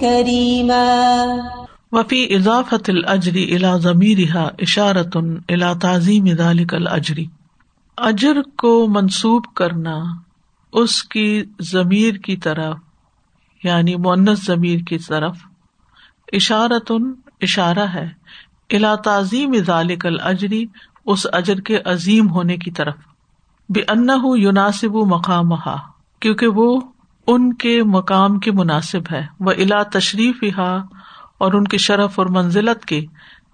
كريما. 0.00 0.86
وفي 1.92 2.36
إضافة 2.36 2.82
الأجر 2.88 3.32
إلى 3.32 3.74
ضميرها 3.74 4.52
إشارة 4.60 5.40
إلى 5.50 5.76
تعظيم 5.82 6.28
ذلك 6.28 6.74
الأجر. 6.74 7.24
اجر 7.98 8.42
کو 8.56 8.86
منسوب 8.86 9.44
کرنا 9.54 10.00
اس 10.72 11.04
کی 11.04 11.44
ضمیر 11.72 12.14
کی 12.14 12.36
طرف 12.36 12.76
یعنی 13.64 13.96
مونس 13.96 14.46
ضمیر 14.46 14.78
کی 14.78 14.98
طرف 14.98 15.36
اشارت 16.32 16.92
اشارہ 17.42 17.86
ہے 17.94 18.08
الا 18.70 18.94
تعظیم 18.94 19.54
ذالک 19.54 20.06
الجری 20.06 20.64
اس 21.06 21.26
اجر 21.32 21.60
کے 21.60 21.78
عظیم 21.84 22.30
ہونے 22.30 22.56
کی 22.56 22.70
طرف۔ 22.70 22.94
بے 23.68 23.80
ان 23.88 24.08
یوناسب 24.38 24.94
مقام 24.94 25.54
کیونکہ 26.20 26.46
وہ 26.46 26.80
ان 27.26 27.52
کے 27.52 27.82
مقام 27.82 28.38
کے 28.38 28.52
مناسب 28.52 29.12
ہے۔ 29.12 29.26
وہ 29.40 29.50
الا 29.50 29.82
تشریف 29.82 30.44
ہا 30.58 30.82
اور 31.38 31.52
ان 31.52 31.64
کے 31.64 31.78
شرف 31.78 32.18
اور 32.18 32.26
منزلت 32.26 32.84
کے۔ 32.84 33.00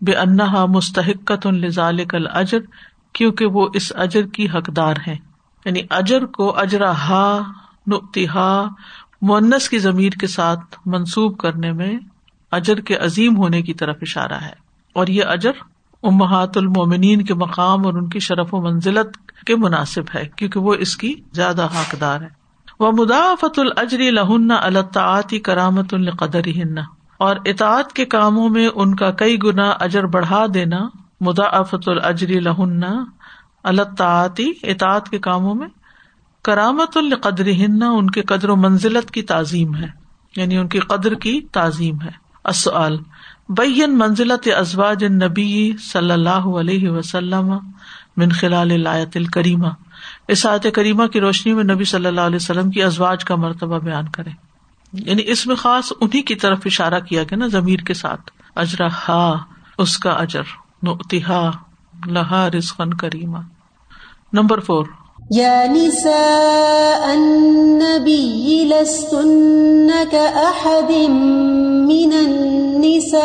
بے 0.00 0.12
انہا 0.12 0.64
مستحقت 0.66 1.46
الزالک 1.46 2.14
الجر 2.14 2.58
کیونکہ 3.12 3.46
وہ 3.46 3.68
اس 3.74 3.92
اجر 3.96 4.26
کی 4.26 4.48
حقدار 4.48 4.94
ہے 5.06 5.16
یعنی 5.64 5.80
اجر 5.90 6.26
کو 6.26 6.58
اجرا 6.58 6.90
ہا 6.90 7.40
نقتی 7.86 8.28
ہا 8.28 8.68
مونس 9.22 9.68
کی 9.68 9.78
ضمیر 9.78 10.12
کے 10.12 10.26
ساتھ 10.26 10.76
منسوب 10.86 11.38
کرنے 11.38 11.72
میں 11.72 11.98
اجر 12.52 12.80
کے 12.80 12.96
عظیم 12.96 13.36
ہونے 13.36 13.62
کی 13.62 13.74
طرف 13.74 13.96
اشارہ 14.02 14.34
ہے۔ 14.34 14.66
اور 14.92 15.06
یہ 15.06 15.24
اجر 15.24 15.50
امہات 16.02 16.56
المومنین 16.56 17.24
کے 17.24 17.34
مقام 17.34 17.84
اور 17.84 17.94
ان 17.94 18.08
کی 18.08 18.18
شرف 18.18 18.54
و 18.54 18.60
منزلت 18.60 19.16
کے 19.46 19.56
مناسب 19.56 20.02
ہے، 20.14 20.28
کیونکہ 20.36 20.60
وہ 20.60 20.74
اس 20.74 20.96
کی 20.96 21.14
زیادہ 21.32 21.64
حقدار 21.64 22.20
ہے 22.20 22.46
وہ 22.80 22.92
مدافت 22.98 23.58
الجری 23.58 24.10
لہن 24.10 24.50
الطاعتی 24.50 25.38
کرامت 25.38 25.94
القدر 25.94 26.46
ہن 26.46 26.78
اور 27.18 27.36
اطاعت 27.44 27.92
کے 27.92 28.04
کاموں 28.04 28.48
میں 28.48 28.68
ان 28.74 28.94
کا 28.94 29.10
کئی 29.10 29.42
گنا 29.42 29.70
اجر 29.70 30.06
بڑھا 30.06 30.46
دینا 30.54 30.78
مدافت 31.20 31.88
الجری 31.88 32.40
لہن 32.40 32.80
الطاعتی 33.64 34.52
اطاعت 34.62 35.08
کے 35.08 35.18
کاموں 35.18 35.54
میں 35.54 35.68
کرامت 36.42 36.96
القدر 36.96 37.46
ہن 37.46 37.82
ان 37.82 38.10
کے 38.10 38.22
قدر 38.22 38.48
و 38.48 38.56
منزلت 38.56 39.10
کی 39.10 39.22
تعظیم 39.22 39.74
ہے 39.74 39.86
یعنی 40.36 40.56
ان 40.56 40.68
کی 40.68 40.78
قدر 40.78 41.14
کی 41.14 41.40
تعظیم 41.52 42.00
ہے۔ 42.00 42.25
اصل 42.46 42.96
بین 43.48 43.98
منزلت 43.98 44.48
ازواج 44.58 45.04
نبی 45.04 45.72
صلی 45.92 46.10
اللہ 46.10 46.30
علیہ 46.30 46.90
وسلم 46.90 47.58
من 48.16 48.28
خلال 48.28 48.80
لایت 48.80 49.16
الکریمہ۔ 49.16 49.68
اسات 50.28 50.66
کریمہ 50.74 51.06
کی 51.06 51.20
روشنی 51.20 51.52
میں 51.52 51.64
نبی 51.64 51.84
صلی 51.84 52.06
اللہ 52.06 52.20
علیہ 52.20 52.36
وسلم 52.36 52.70
کی 52.70 52.82
ازواج 52.82 53.24
کا 53.24 53.36
مرتبہ 53.36 53.78
بیان 53.78 54.08
کرے 54.08 54.30
یعنی 54.92 55.22
اس 55.26 55.46
میں 55.46 55.56
خاص 55.56 55.92
انہیں 56.00 56.22
کی 56.22 56.34
طرف 56.34 56.58
اشارہ 56.64 57.00
کیا 57.00 57.22
گیا 57.22 57.36
نا 57.36 57.46
ضمیر 57.46 57.78
کے 57.78 57.94
ساتھ۔ 57.94 58.30
اجرا 58.54 58.86
ہا 58.86 59.36
اس 59.78 59.98
کا 59.98 60.10
اجر۔ 60.10 60.42
نتہا 60.82 61.50
لہا 62.06 62.50
رزقن 62.50 62.94
کریمہ۔ 62.94 63.38
نمبر 64.32 64.60
فور 64.60 64.84
يا 65.30 65.66
نساء 65.66 67.14
النبي، 67.14 68.64
لستن 68.64 69.90
كأحد 70.12 70.92
من 71.88 72.12
النساء. 72.12 73.16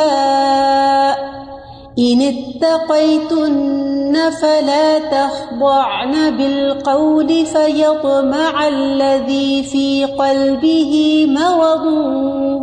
إن 1.99 2.21
اتقيتن 2.21 4.31
فلا 4.41 4.99
تخضعن 4.99 6.37
بالقول، 6.37 7.45
فيطمع 7.45 8.67
الذي 8.67 9.63
في 9.63 10.05
قلبه 10.05 11.25
مرض، 11.29 11.85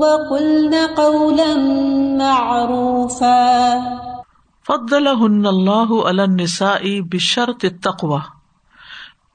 وقلن 0.02 0.74
قولا 0.74 1.54
معروفا. 2.18 3.74
فضلهن 4.62 5.46
الله 5.46 6.08
على 6.08 6.24
النساء 6.24 7.00
بشرط 7.00 7.64
التقوى. 7.64 8.22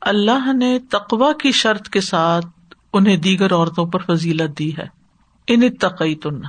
اللہ 0.05 0.53
نے 0.53 0.79
تقوا 0.79 1.33
کی 1.33 1.51
شرط 1.51 1.87
کے 1.87 2.01
ساتھ 2.01 2.45
انہیں 2.93 3.17
دیگر 3.17 3.53
عورتوں 3.53 3.85
پر 3.85 3.99
فضیلت 3.99 4.59
دی 4.59 4.77
ہے۔ 4.77 4.85
ان 5.47 5.73
تقی 5.73 6.15
تن 6.15 6.41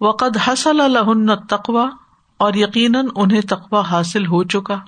وقد 0.00 0.36
حسل 0.48 0.80
الحن 0.80 1.36
تقوا 1.36 1.90
اور 2.38 2.54
یقیناً 2.54 3.06
انہیں 3.16 3.40
تقوا 3.40 3.80
حاصل 3.80 4.26
ہو 4.26 4.44
چکا۔ 4.44 4.78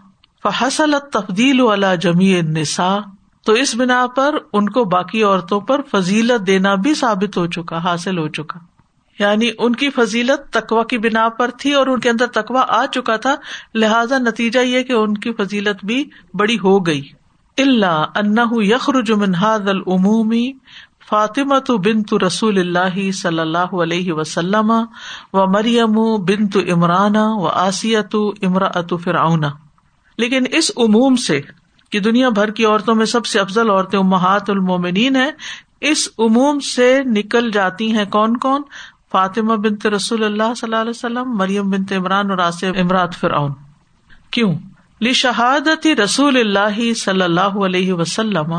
فصل 0.42 0.94
تفدیل 1.12 1.60
والا 1.60 1.94
جمی 1.94 2.40
نسا 2.40 2.98
تو 3.44 3.52
اس 3.52 3.74
بنا 3.74 4.06
پر 4.16 4.34
ان 4.52 4.68
کو 4.68 4.84
باقی 4.84 5.22
عورتوں 5.22 5.60
پر 5.60 5.80
فضیلت 5.82 6.46
دینا 6.46 6.74
بھی 6.74 6.94
ثابت 6.94 7.36
ہو 7.36 7.46
چکا، 7.46 7.78
حاصل 7.78 8.18
ہو 8.18 8.28
چکا۔ 8.28 8.58
یعنی 9.18 9.50
ان 9.58 9.76
کی 9.76 9.90
فضیلت 9.90 10.52
تقوا 10.52 10.84
کی 10.84 10.98
بنا 10.98 11.28
پر 11.28 11.50
تھی 11.58 11.74
اور 11.74 11.86
ان 11.86 12.00
کے 12.00 12.10
اندر 12.10 12.26
تقوا 12.26 12.64
آ 12.68 12.86
چکا 12.86 13.16
تھا، 13.16 13.34
لہذا 13.74 14.18
نتیجہ 14.18 14.58
یہ 14.58 14.82
کہ 14.82 14.92
ان 14.92 15.14
کی 15.14 15.32
فضیلت 15.32 15.84
بھی 15.84 16.10
بڑی 16.34 16.56
ہو 16.64 16.86
گئی۔ 16.86 17.08
اللہ 17.58 18.04
انہ 18.14 18.52
یخرج 18.52 19.10
من 19.10 19.34
هذا 19.34 19.70
العمومی 19.70 20.52
فاطمہ 21.10 21.72
بنت 21.72 22.14
رسول 22.14 22.58
اللہ 22.58 23.10
صلی 23.10 23.38
اللہ 23.38 23.74
علیہ 23.82 24.12
وسلم 24.12 24.70
و 25.32 25.46
مریم 25.46 26.24
بنت 26.24 26.56
عمران 26.72 27.16
و 27.16 27.46
آسیت 27.46 28.16
امراۃ 28.42 28.96
فرعون۔ 29.04 29.44
لیکن 30.18 30.44
اس 30.52 30.70
عموم 30.76 31.16
سے 31.16 31.40
کہ 31.90 32.00
دنیا 32.00 32.28
بھر 32.28 32.50
کی 32.50 32.64
عورتوں 32.64 32.94
میں 32.94 33.06
سب 33.06 33.26
سے 33.26 33.40
افضل 33.40 33.70
عورتیں 33.70 33.98
امہات 33.98 34.50
المومنین 34.50 35.16
ہیں، 35.16 35.30
اس 35.80 36.08
عموم 36.18 36.60
سے 36.60 37.02
نکل 37.06 37.50
جاتی 37.50 37.92
ہیں 37.92 38.04
کون 38.04 38.36
کون؟ 38.36 38.62
فاطمہ 39.12 39.54
بنت 39.54 39.86
رسول 39.86 40.24
اللہ 40.24 40.54
صلی 40.56 40.66
اللہ 40.66 40.80
علیہ 40.80 40.90
وسلم، 40.90 41.36
مریم 41.36 41.70
بنت 41.70 41.92
عمران 41.92 42.30
اور 42.30 42.38
آصف 42.38 42.64
امراط 42.80 43.14
فرعون۔ 43.14 43.52
کیوں؟ 44.30 44.54
لی 45.00 45.94
رسول 45.94 46.37
اللہ 46.37 46.92
صلی 46.94 47.22
اللہ 47.22 47.57
علیہ 47.66 47.92
وسلم، 47.92 48.54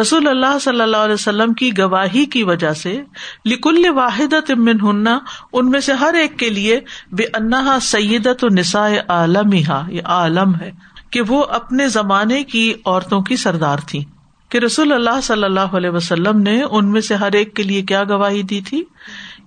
رسول 0.00 0.28
اللہ 0.28 0.58
صلی 0.60 0.80
اللہ 0.80 0.96
علیہ 0.96 1.14
وسلم 1.14 1.52
کی 1.52 1.70
گواہی 1.78 2.24
کی 2.24 2.42
وجہ 2.42 2.72
سے 2.72 3.00
لکل 3.46 3.84
واحد 3.94 4.34
تمن 4.46 4.80
ہننا 4.82 5.18
ان 5.52 5.70
میں 5.70 5.80
سے 5.80 5.92
ہر 5.92 6.14
ایک 6.14 6.38
کے 6.38 6.50
لیے 6.50 6.80
بے 7.12 7.24
انہا 7.34 7.78
سیدت 7.82 8.44
و 8.44 8.48
نسا 8.48 8.86
عالم 9.08 9.52
یہ 9.52 10.00
عالم 10.04 10.54
ہے، 10.54 10.70
کہ 11.10 11.20
وہ 11.28 11.44
اپنے 11.50 11.88
زمانے 11.88 12.42
کی 12.44 12.72
عورتوں 12.86 13.20
کی 13.22 13.36
سردار 13.36 13.78
تھی 13.86 14.04
کہ 14.50 14.58
رسول 14.58 14.92
اللہ 14.92 15.20
صلی 15.22 15.44
اللہ 15.44 15.76
علیہ 15.76 15.90
وسلم 15.90 16.38
نے 16.38 16.62
ان 16.62 16.90
میں 16.90 17.00
سے 17.00 17.14
ہر 17.14 17.32
ایک 17.32 17.54
کے 17.56 17.62
لیے 17.62 17.82
کیا 17.82 18.04
گواہی 18.04 18.42
دی 18.42 18.60
تھی؟ 18.60 18.82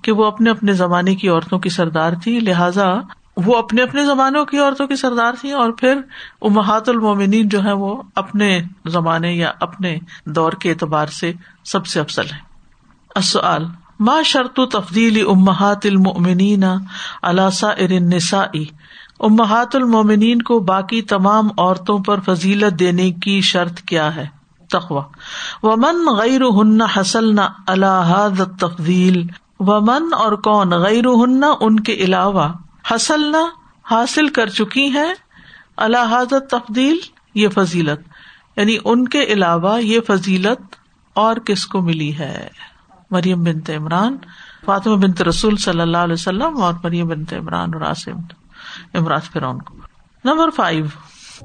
کہ 0.01 0.11
وہ 0.11 0.25
اپنے 0.25 0.49
اپنے 0.49 0.73
زمانے 0.73 1.15
کی 1.15 1.29
عورتوں 1.29 1.59
کی 1.59 1.69
سردار 1.69 2.13
تھی 2.23 2.39
لہذا 2.39 2.89
وہ 3.37 3.57
اپنے 3.57 3.81
اپنے 3.81 4.05
زمانوں 4.05 4.45
کی 4.45 4.57
عورتوں 4.57 4.87
کی 4.87 4.95
سردار 4.95 5.33
تھی 5.41 5.51
اور 5.51 5.71
پھر 5.71 5.97
امہات 6.41 6.89
المومنین 6.89 7.49
جو 7.49 7.63
ہے 7.63 7.71
وہ 7.71 8.01
اپنے 8.15 8.59
زمانے 8.85 9.33
یا 9.33 9.51
اپنے 9.59 9.97
دور 10.25 10.51
کے 10.51 10.69
اعتبار 10.69 11.07
سے 11.07 11.31
سب 11.63 11.85
سے 11.85 11.99
افسل 11.99 12.25
ہے 12.25 12.49
ما 13.99 14.21
شرط 14.25 14.59
تفدیل 14.71 15.23
امہات 15.27 15.85
المنین 15.85 16.63
علاسا 17.21 17.67
ارنسا 17.67 18.43
امہات 19.19 19.75
المومنین 19.75 20.41
کو 20.41 20.59
باقی 20.59 21.01
تمام 21.01 21.47
عورتوں 21.57 21.99
پر 21.99 22.19
فضیلت 22.19 22.79
دینے 22.79 23.11
کی 23.11 23.41
شرط 23.41 23.81
کیا 23.81 24.15
ہے؟ 24.15 24.25
تخوا 24.69 25.01
و 25.63 25.77
من 25.77 26.15
غیر 26.17 26.41
ہن 26.41 26.81
حسل 26.81 27.35
نہ 27.35 27.41
اللہ 27.67 28.43
تفدیل 28.59 29.27
و 29.59 29.81
من 29.81 30.03
اور 30.17 30.31
کون 30.31 30.69
غیر 30.69 31.05
ہن 31.05 31.41
ان 31.59 31.79
کے 31.79 31.93
علاوہ؟ 31.93 32.47
حسلنا 32.91 33.49
حاصل 33.91 34.27
کر 34.27 34.49
چکی 34.49 34.93
ہے 34.93 35.13
اللہ 35.77 36.17
حضرت 36.17 36.49
تفدیل 36.49 36.97
یہ 37.35 37.49
فضیلت۔ 37.49 37.99
یعنی 38.59 38.77
ان 38.85 39.07
کے 39.07 39.23
علاوہ 39.23 39.83
یہ 39.83 39.99
فضیلت 40.07 40.75
اور 41.13 41.35
کس 41.35 41.65
کو 41.65 41.81
ملی 41.81 42.17
ہے؟ 42.17 42.47
مریم 43.11 43.43
بنت 43.43 43.69
عمران، 43.69 44.17
فاطمہ 44.65 44.95
بنت 44.95 45.21
رسول 45.21 45.57
صلی 45.57 45.81
اللہ 45.81 45.97
علیہ 45.97 46.13
وسلم 46.13 46.61
اور 46.61 46.73
مریم 46.83 47.07
بنت 47.07 47.33
عمران 47.33 47.73
اور 47.73 47.81
عمران 48.93 49.19
فرعون 49.19 49.61
کو۔ 49.61 49.75
نمبر 50.23 50.49
فائیو 50.49 50.85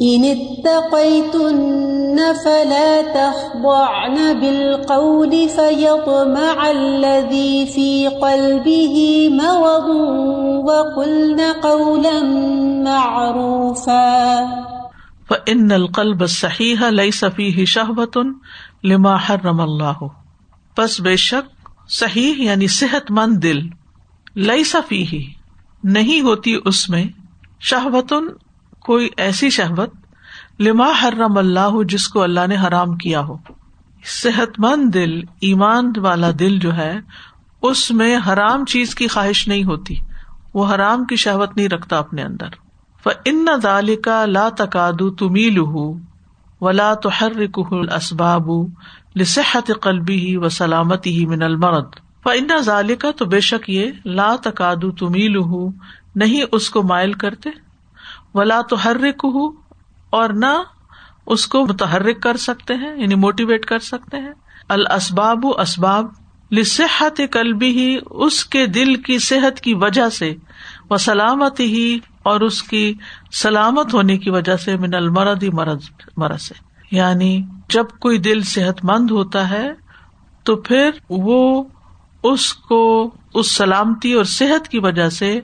إن 0.02 0.24
اتقيتن 0.24 2.18
فلا 2.44 3.02
تخضعن 3.02 4.40
بالقول 4.40 5.48
فيطمع 5.48 6.70
الذي 6.70 7.66
في 7.66 8.09
قلبه 8.09 9.28
مرض 9.33 9.88
وقلن 10.66 11.40
قولا 11.40 12.22
معروفا 12.85 14.44
فإن 15.28 15.72
القلب 15.72 16.22
الصحيح 16.22 16.83
ليس 16.83 17.24
فيه 17.24 17.64
شهوة 17.64 18.26
لما 18.85 19.16
حرم 19.16 19.61
الله۔ 19.61 20.09
پس 20.76 21.00
بے 21.00 21.16
شک 21.16 21.68
صحیح 21.88 22.42
یعنی 22.42 22.66
صحت 22.66 23.11
مند 23.11 23.42
دل 23.42 23.61
لئی 24.37 24.64
صفی 24.64 25.04
نہیں 25.85 26.20
ہوتی 26.20 26.59
اس 26.64 26.90
میں 26.90 27.04
شہوتن 27.61 28.43
کوئی 28.85 29.09
ایسی 29.16 29.51
شہبت 29.51 29.90
لما 30.61 30.88
حرم 31.03 31.38
اللہ 31.38 31.83
جس 31.88 32.09
کو 32.09 32.23
اللہ 32.23 32.47
نے 32.49 32.57
حرام 32.57 32.97
کیا 32.97 33.20
ہو۔ 33.20 33.37
صحت 34.23 34.61
مند 34.61 34.94
دل، 34.94 35.20
ایمان 35.40 35.92
والا 35.97 36.31
دل 36.38 36.59
جو 36.59 36.77
ہے، 36.77 37.01
اس 37.62 37.90
میں 37.90 38.18
حرام 38.29 38.64
چیز 38.64 38.94
کی 38.94 39.07
خواہش 39.07 39.49
نہیں 39.49 39.64
ہوتی۔ 39.64 39.94
وہ 40.55 40.75
حرام 40.75 41.05
کی 41.05 41.16
شہوت 41.16 41.57
نہیں 41.57 41.68
رکھتا 41.68 41.99
اپنے 41.99 42.23
اندر۔ 42.23 42.47
ان 43.25 43.47
دال 43.62 43.97
کا 43.97 44.27
لا 44.27 44.49
تقاد 44.49 45.18
تمیل 45.18 45.59
ولا 46.61 46.94
تو 46.94 47.11
ہر 47.20 47.33
اسباب 47.97 48.51
لصحت 49.16 49.70
قلبی 49.83 50.18
ہی 50.18 50.37
و 50.37 50.49
سلامتی 50.49 51.18
ہی 51.18 51.27
من 51.27 51.42
المرد 51.42 51.97
ان 52.25 52.49
ظال 52.61 52.94
کا 52.94 53.11
تو 53.11 53.25
بے 53.25 53.40
شک 53.40 53.70
یہ 53.70 53.90
لا 54.05 54.37
تقاد 54.44 54.85
تمیل 54.99 55.37
نہیں 56.14 56.42
اس 56.53 56.70
کو 56.70 56.83
مائل 56.83 57.12
کرتے۔ 57.12 57.51
ولا 58.35 58.61
تو 58.61 58.77
حرک 58.77 59.25
ہوں 59.25 59.53
اور 60.11 60.31
نہ 60.31 60.62
اس 61.27 61.47
کو 61.47 61.66
متحرک 61.66 62.23
کر 62.23 62.37
سکتے 62.37 62.75
ہیں 62.75 62.97
یعنی 62.97 63.14
موٹیویٹ 63.14 63.66
کر 63.66 63.79
سکتے 63.79 64.16
ہیں۔ 64.16 64.33
الاسباب 64.68 65.47
اسباب 65.59 66.07
لصحت 66.53 67.20
قلبی 67.31 67.68
ہی 67.68 67.99
اس 68.11 68.44
کے 68.44 68.66
دل 68.66 68.94
کی 68.94 69.18
صحت 69.18 69.61
کی 69.61 69.75
وجہ 69.75 70.09
سے 70.09 70.35
وہ 70.90 70.97
سلامت 70.97 71.61
ہی 71.61 71.99
اور 72.23 72.40
اس 72.40 72.62
کی 72.62 72.94
سلامت 73.33 73.94
ہونے 73.94 74.18
کی 74.18 74.31
وجہ 74.31 74.57
سے، 74.57 74.77
من 74.77 74.94
المرد 74.94 75.42
ہی 75.42 75.51
مرض 75.51 75.90
مرض 76.16 76.42
سے۔ 76.42 76.55
یعنی 76.90 77.42
جب 77.68 77.85
کوئی 78.01 78.18
دل 78.18 78.42
صحت 78.42 78.85
مند 78.85 79.11
ہوتا 79.11 79.51
ہے، 79.51 79.73
تو 80.42 80.57
پھر 80.57 80.90
وہ 81.09 81.64
اس 82.23 82.55
کو، 82.55 83.11
اس 83.35 83.57
سلامتی 83.57 84.12
اور 84.12 84.25
صحت 84.25 84.68
کی 84.68 84.79
وجہ 84.79 85.09
سے 85.09 85.40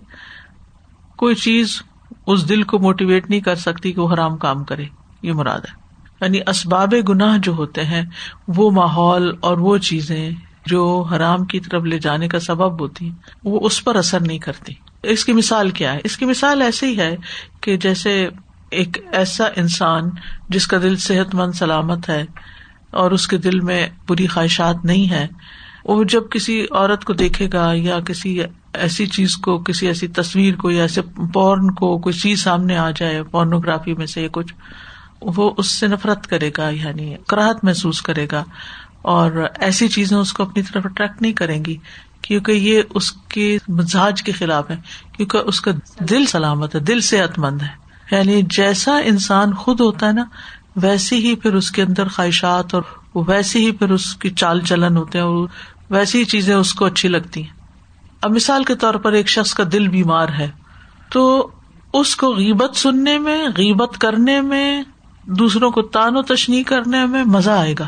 کوئی 1.16 1.34
چیز 1.34 1.82
اس 2.32 2.48
دل 2.48 2.62
کو 2.62 2.78
موٹیویٹ 2.78 3.30
نہیں 3.30 3.40
کر 3.40 3.54
سکتی 3.54 3.92
کہ 3.92 4.00
وہ 4.00 4.12
حرام 4.14 4.36
کام 4.36 4.64
کرے، 4.64 4.84
یہ 5.22 5.32
مراد 5.32 5.60
ہے۔ 5.60 5.80
یعنی 6.20 6.38
اسباب 6.46 6.94
گناہ 7.08 7.38
جو 7.38 7.52
ہوتے 7.52 7.84
ہیں، 7.84 8.02
وہ 8.48 8.70
ماحول 8.70 9.34
اور 9.40 9.58
وہ 9.58 9.78
چیزیں 9.78 10.30
جو 10.66 11.04
حرام 11.12 11.44
کی 11.44 11.60
طرف 11.60 11.82
لے 11.82 11.98
جانے 11.98 12.28
کا 12.28 12.40
سبب 12.40 12.80
ہوتی 12.80 13.04
ہیں، 13.04 13.14
وہ 13.44 13.60
اس 13.62 13.84
پر 13.84 13.96
اثر 13.96 14.20
نہیں 14.20 14.38
کرتی۔ 14.38 14.72
اس 15.02 15.24
کی 15.24 15.32
مثال 15.32 15.70
کیا 15.70 15.92
ہے؟ 15.92 15.98
اس 16.04 16.16
کی 16.16 16.24
مثال 16.24 16.62
ایسی 16.62 16.86
ہی 16.86 16.98
ہے 16.98 17.16
کہ 17.60 17.76
جیسے 17.76 18.28
ایک 18.70 18.98
ایسا 19.12 19.44
انسان 19.56 20.10
جس 20.48 20.66
کا 20.66 20.78
دل 20.82 20.96
صحت 20.96 21.34
مند 21.34 21.52
سلامت 21.52 22.08
ہے 22.08 22.24
اور 22.90 23.10
اس 23.10 23.28
کے 23.28 23.38
دل 23.38 23.60
میں 23.60 23.88
بری 24.08 24.26
خواہشات 24.26 24.84
نہیں 24.84 25.10
ہے 25.10 25.26
وہ 25.84 26.04
جب 26.04 26.22
کسی 26.30 26.66
عورت 26.70 27.04
کو 27.04 27.12
دیکھے 27.12 27.48
گا 27.52 27.72
یا 27.74 28.00
کسی 28.00 28.40
ایسی 28.74 29.06
چیز 29.06 29.36
کو، 29.36 29.58
کسی 29.58 29.86
ایسی 29.86 30.08
تصویر 30.08 30.54
کو 30.54 30.70
یا 30.70 30.82
ایسے 30.82 31.00
پورن 31.34 31.74
کو 31.74 31.98
کوئی 31.98 32.12
چیز 32.12 32.42
سامنے 32.42 32.76
آ 32.76 32.90
جائے، 32.90 33.22
پورنوگرافی 33.22 33.94
میں 33.94 34.06
سے 34.06 34.28
کچھ، 34.32 34.54
وہ 35.20 35.50
اس 35.56 35.70
سے 35.70 35.86
نفرت 35.86 36.26
کرے 36.26 36.50
گا 36.58 36.68
یعنی 36.68 37.14
کراہت 37.28 37.64
محسوس 37.64 38.02
کرے 38.02 38.26
گا 38.32 38.44
اور 39.02 39.46
ایسی 39.58 39.88
چیزیں 39.88 40.16
اس 40.16 40.32
کو 40.32 40.42
اپنی 40.42 40.62
طرف 40.62 40.86
اٹریکٹ 40.86 41.22
نہیں 41.22 41.32
کریں 41.32 41.64
گی، 41.64 41.76
کیونکہ 42.22 42.52
یہ 42.52 42.82
اس 42.94 43.12
کے 43.12 43.58
مزاج 43.68 44.22
کے 44.22 44.32
خلاف 44.32 44.70
ہے، 44.70 44.76
کیونکہ 45.12 45.36
اس 45.36 45.60
کا 45.60 45.70
دل 46.00 46.26
سلامت 46.26 46.74
ہے، 46.74 46.80
دل 46.80 47.00
صحت 47.00 47.38
مند 47.38 47.62
ہے۔ 47.62 47.80
یعنی 48.10 48.42
جیسا 48.42 48.98
انسان 49.04 49.54
خود 49.54 49.80
ہوتا 49.80 50.06
ہے 50.06 50.12
نا 50.12 50.24
ویسی 50.76 51.16
ہی 51.16 51.36
پھر 51.36 51.54
اس 51.54 51.70
کے 51.70 51.82
اندر 51.82 52.08
خواہشات 52.08 52.74
اور 52.74 52.82
ویسی 53.14 53.66
ہی 53.66 53.72
پھر 53.72 53.90
اس 53.90 54.14
کی 54.14 54.30
چال 54.30 54.60
چلن 54.60 54.96
ہوتے 54.96 55.18
ہیں 55.18 55.24
اور 55.24 55.48
ویسی 55.90 56.18
ہی 56.18 56.24
چیزیں 56.24 56.54
اس 56.54 56.74
کو 56.74 56.84
اچھی 56.84 57.08
لگتی 57.08 57.42
ہیں۔ 57.42 57.59
اب 58.22 58.30
مثال 58.30 58.64
کے 58.64 58.74
طور 58.74 58.94
پر 58.94 59.12
ایک 59.12 59.28
شخص 59.28 59.54
کا 59.54 59.64
دل 59.72 59.88
بیمار 59.88 60.28
ہے، 60.28 60.50
تو 61.12 61.50
اس 61.92 62.16
کو 62.16 62.34
غیبت 62.34 62.76
سننے 62.76 63.18
میں، 63.18 63.48
غیبت 63.48 63.98
کرنے 63.98 64.40
میں، 64.40 64.82
دوسروں 65.24 65.70
کو 65.70 65.82
تان 65.82 66.16
و 66.16 66.22
تشنی 66.22 66.62
کرنے 66.62 67.06
میں 67.06 67.24
مزہ 67.24 67.50
آئے 67.50 67.74
گا۔ 67.78 67.86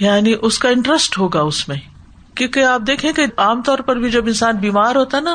یعنی 0.00 0.34
اس 0.42 0.58
کا 0.58 0.68
انٹرسٹ 0.68 1.18
ہوگا 1.18 1.40
اس 1.40 1.68
میں۔ 1.68 1.76
کیونکہ 2.34 2.64
آپ 2.64 2.80
دیکھیں 2.86 3.12
کہ 3.12 3.22
عام 3.36 3.62
طور 3.62 3.78
پر 3.78 3.96
بھی 3.96 4.10
جب 4.10 4.26
انسان 4.26 4.56
بیمار 4.56 4.96
ہوتا 4.96 5.16
ہے 5.16 5.22
نا، 5.22 5.34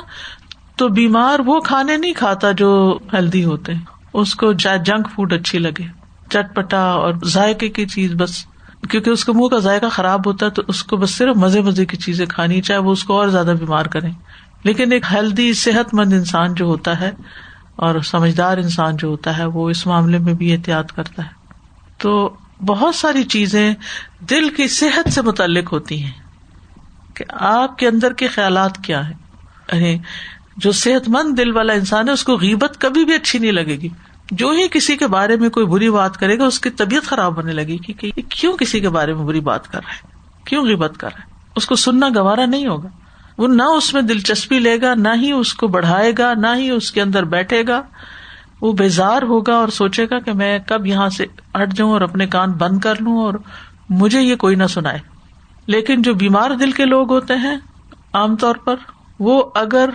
تو 0.75 0.87
بیمار 0.87 1.39
وہ 1.39 1.59
کھانے 1.59 1.97
نہیں 1.97 2.13
کھاتا 2.13 2.51
جو 2.51 2.99
ہیلدی 3.13 3.45
ہوتے۔ 3.45 3.73
اس 4.13 4.35
کو 4.35 4.53
جنک 4.53 5.07
فوڈ 5.15 5.33
اچھی 5.33 5.59
لگے۔ 5.59 5.83
چٹ 6.29 6.55
پٹا 6.55 6.81
اور 6.81 7.13
ذائقے 7.25 7.69
کی 7.69 7.85
چیز 7.85 8.13
بس۔ 8.13 8.45
کیونکہ 8.89 9.09
اس 9.09 9.25
کے 9.25 9.31
منہ 9.31 9.47
کا 9.47 9.57
ذائقہ 9.57 9.85
خراب 9.85 10.27
ہوتا 10.27 10.45
ہے 10.45 10.51
تو 10.51 10.61
اس 10.67 10.83
کو 10.83 10.97
بس 10.97 11.11
صرف 11.11 11.35
مزے 11.35 11.61
مزے 11.61 11.85
کی 11.85 11.97
چیزیں 11.97 12.25
کھانی، 12.25 12.61
چاہے 12.61 12.79
وہ 12.79 12.91
اس 12.91 13.03
کو 13.03 13.19
اور 13.19 13.27
زیادہ 13.27 13.53
بیمار 13.59 13.85
کرے 13.85 14.07
لیکن 14.63 14.91
ایک 14.91 15.05
ہیلدی 15.11 15.53
صحت 15.53 15.93
مند 15.93 16.13
انسان 16.13 16.53
جو 16.53 16.65
ہوتا 16.65 16.99
ہے 16.99 17.11
اور 17.75 17.99
سمجھدار 17.99 18.57
انسان 18.57 18.97
جو 18.97 19.07
ہوتا 19.07 19.37
ہے، 19.37 19.45
وہ 19.45 19.69
اس 19.69 19.87
معاملے 19.87 20.17
میں 20.17 20.33
بھی 20.33 20.53
احتیاط 20.53 20.91
کرتا 20.91 21.23
ہے۔ 21.23 21.29
تو 21.97 22.35
بہت 22.65 22.95
ساری 22.95 23.23
چیزیں 23.23 23.73
دل 24.29 24.49
کی 24.49 24.67
صحت 24.67 25.13
سے 25.13 25.21
متعلق 25.21 25.73
ہوتی 25.73 26.03
ہیں 26.03 26.11
کہ 27.13 27.25
آپ 27.29 27.77
کے 27.77 27.87
اندر 27.87 28.13
کے 28.13 28.27
خیالات 28.27 28.77
کیا 28.83 29.09
ہے 29.09 29.13
یعنی 29.73 29.97
جو 30.57 30.71
صحت 30.71 31.09
مند 31.09 31.37
دل 31.37 31.55
والا 31.55 31.73
انسان 31.73 32.07
ہے، 32.07 32.13
اس 32.13 32.23
کو 32.23 32.35
غیبت 32.35 32.81
کبھی 32.81 33.05
بھی 33.05 33.13
اچھی 33.13 33.39
نہیں 33.39 33.51
لگے 33.51 33.75
گی۔ 33.75 33.89
جو 34.31 34.49
ہی 34.49 34.67
کسی 34.71 34.97
کے 34.97 35.07
بارے 35.07 35.35
میں 35.35 35.49
کوئی 35.49 35.65
بری 35.65 35.89
بات 35.89 36.17
کرے 36.17 36.37
گا، 36.37 36.45
اس 36.45 36.59
کی 36.59 36.69
طبیعت 36.69 37.03
خراب 37.03 37.35
ہونے 37.35 37.53
لگی 37.53 37.77
کہ 37.77 38.11
کیوں 38.29 38.57
کسی 38.57 38.79
کے 38.79 38.89
بارے 38.89 39.13
میں 39.13 39.23
بری 39.23 39.39
بات 39.39 39.71
کر 39.71 39.79
رہا 39.79 39.93
ہے؟ 39.93 40.07
کیوں 40.45 40.65
غیبت 40.65 40.97
کر 40.97 41.09
رہا 41.13 41.25
ہے؟ 41.25 41.49
اس 41.55 41.65
کو 41.65 41.75
سننا 41.75 42.09
گوارا 42.15 42.45
نہیں 42.45 42.67
ہوگا۔ 42.67 42.89
وہ 43.37 43.47
نہ 43.47 43.63
اس 43.63 43.93
میں 43.93 44.01
دلچسپی 44.01 44.59
لے 44.59 44.81
گا، 44.81 44.93
نہ 44.93 45.09
ہی 45.15 45.31
اس 45.31 45.53
کو 45.53 45.67
بڑھائے 45.67 46.11
گا، 46.17 46.33
نہ 46.33 46.47
ہی 46.57 46.69
اس 46.69 46.91
کے 46.91 47.01
اندر 47.01 47.23
بیٹھے 47.23 47.63
گا۔ 47.67 47.81
وہ 48.61 48.73
بیزار 48.73 49.21
ہوگا 49.21 49.53
اور 49.53 49.67
سوچے 49.67 50.05
گا 50.05 50.19
کہ 50.19 50.33
میں 50.33 50.59
کب 50.67 50.85
یہاں 50.85 51.09
سے 51.09 51.25
ہٹ 51.55 51.73
جاؤں 51.73 51.91
اور 51.91 52.01
اپنے 52.01 52.27
کان 52.27 52.51
بند 52.51 52.79
کر 52.79 53.01
لوں 53.01 53.17
اور 53.17 53.33
مجھے 53.89 54.21
یہ 54.21 54.35
کوئی 54.35 54.55
نہ 54.55 54.63
سنائے۔ 54.63 54.99
لیکن 55.67 56.01
جو 56.01 56.13
بیمار 56.13 56.51
دل 56.51 56.71
کے 56.71 56.85
لوگ 56.85 57.11
ہوتے 57.11 57.33
ہیں، 57.33 57.57
عام 58.13 58.35
طور 58.35 58.55
پر 58.55 58.75
وہ 59.19 59.43
اگر 59.55 59.89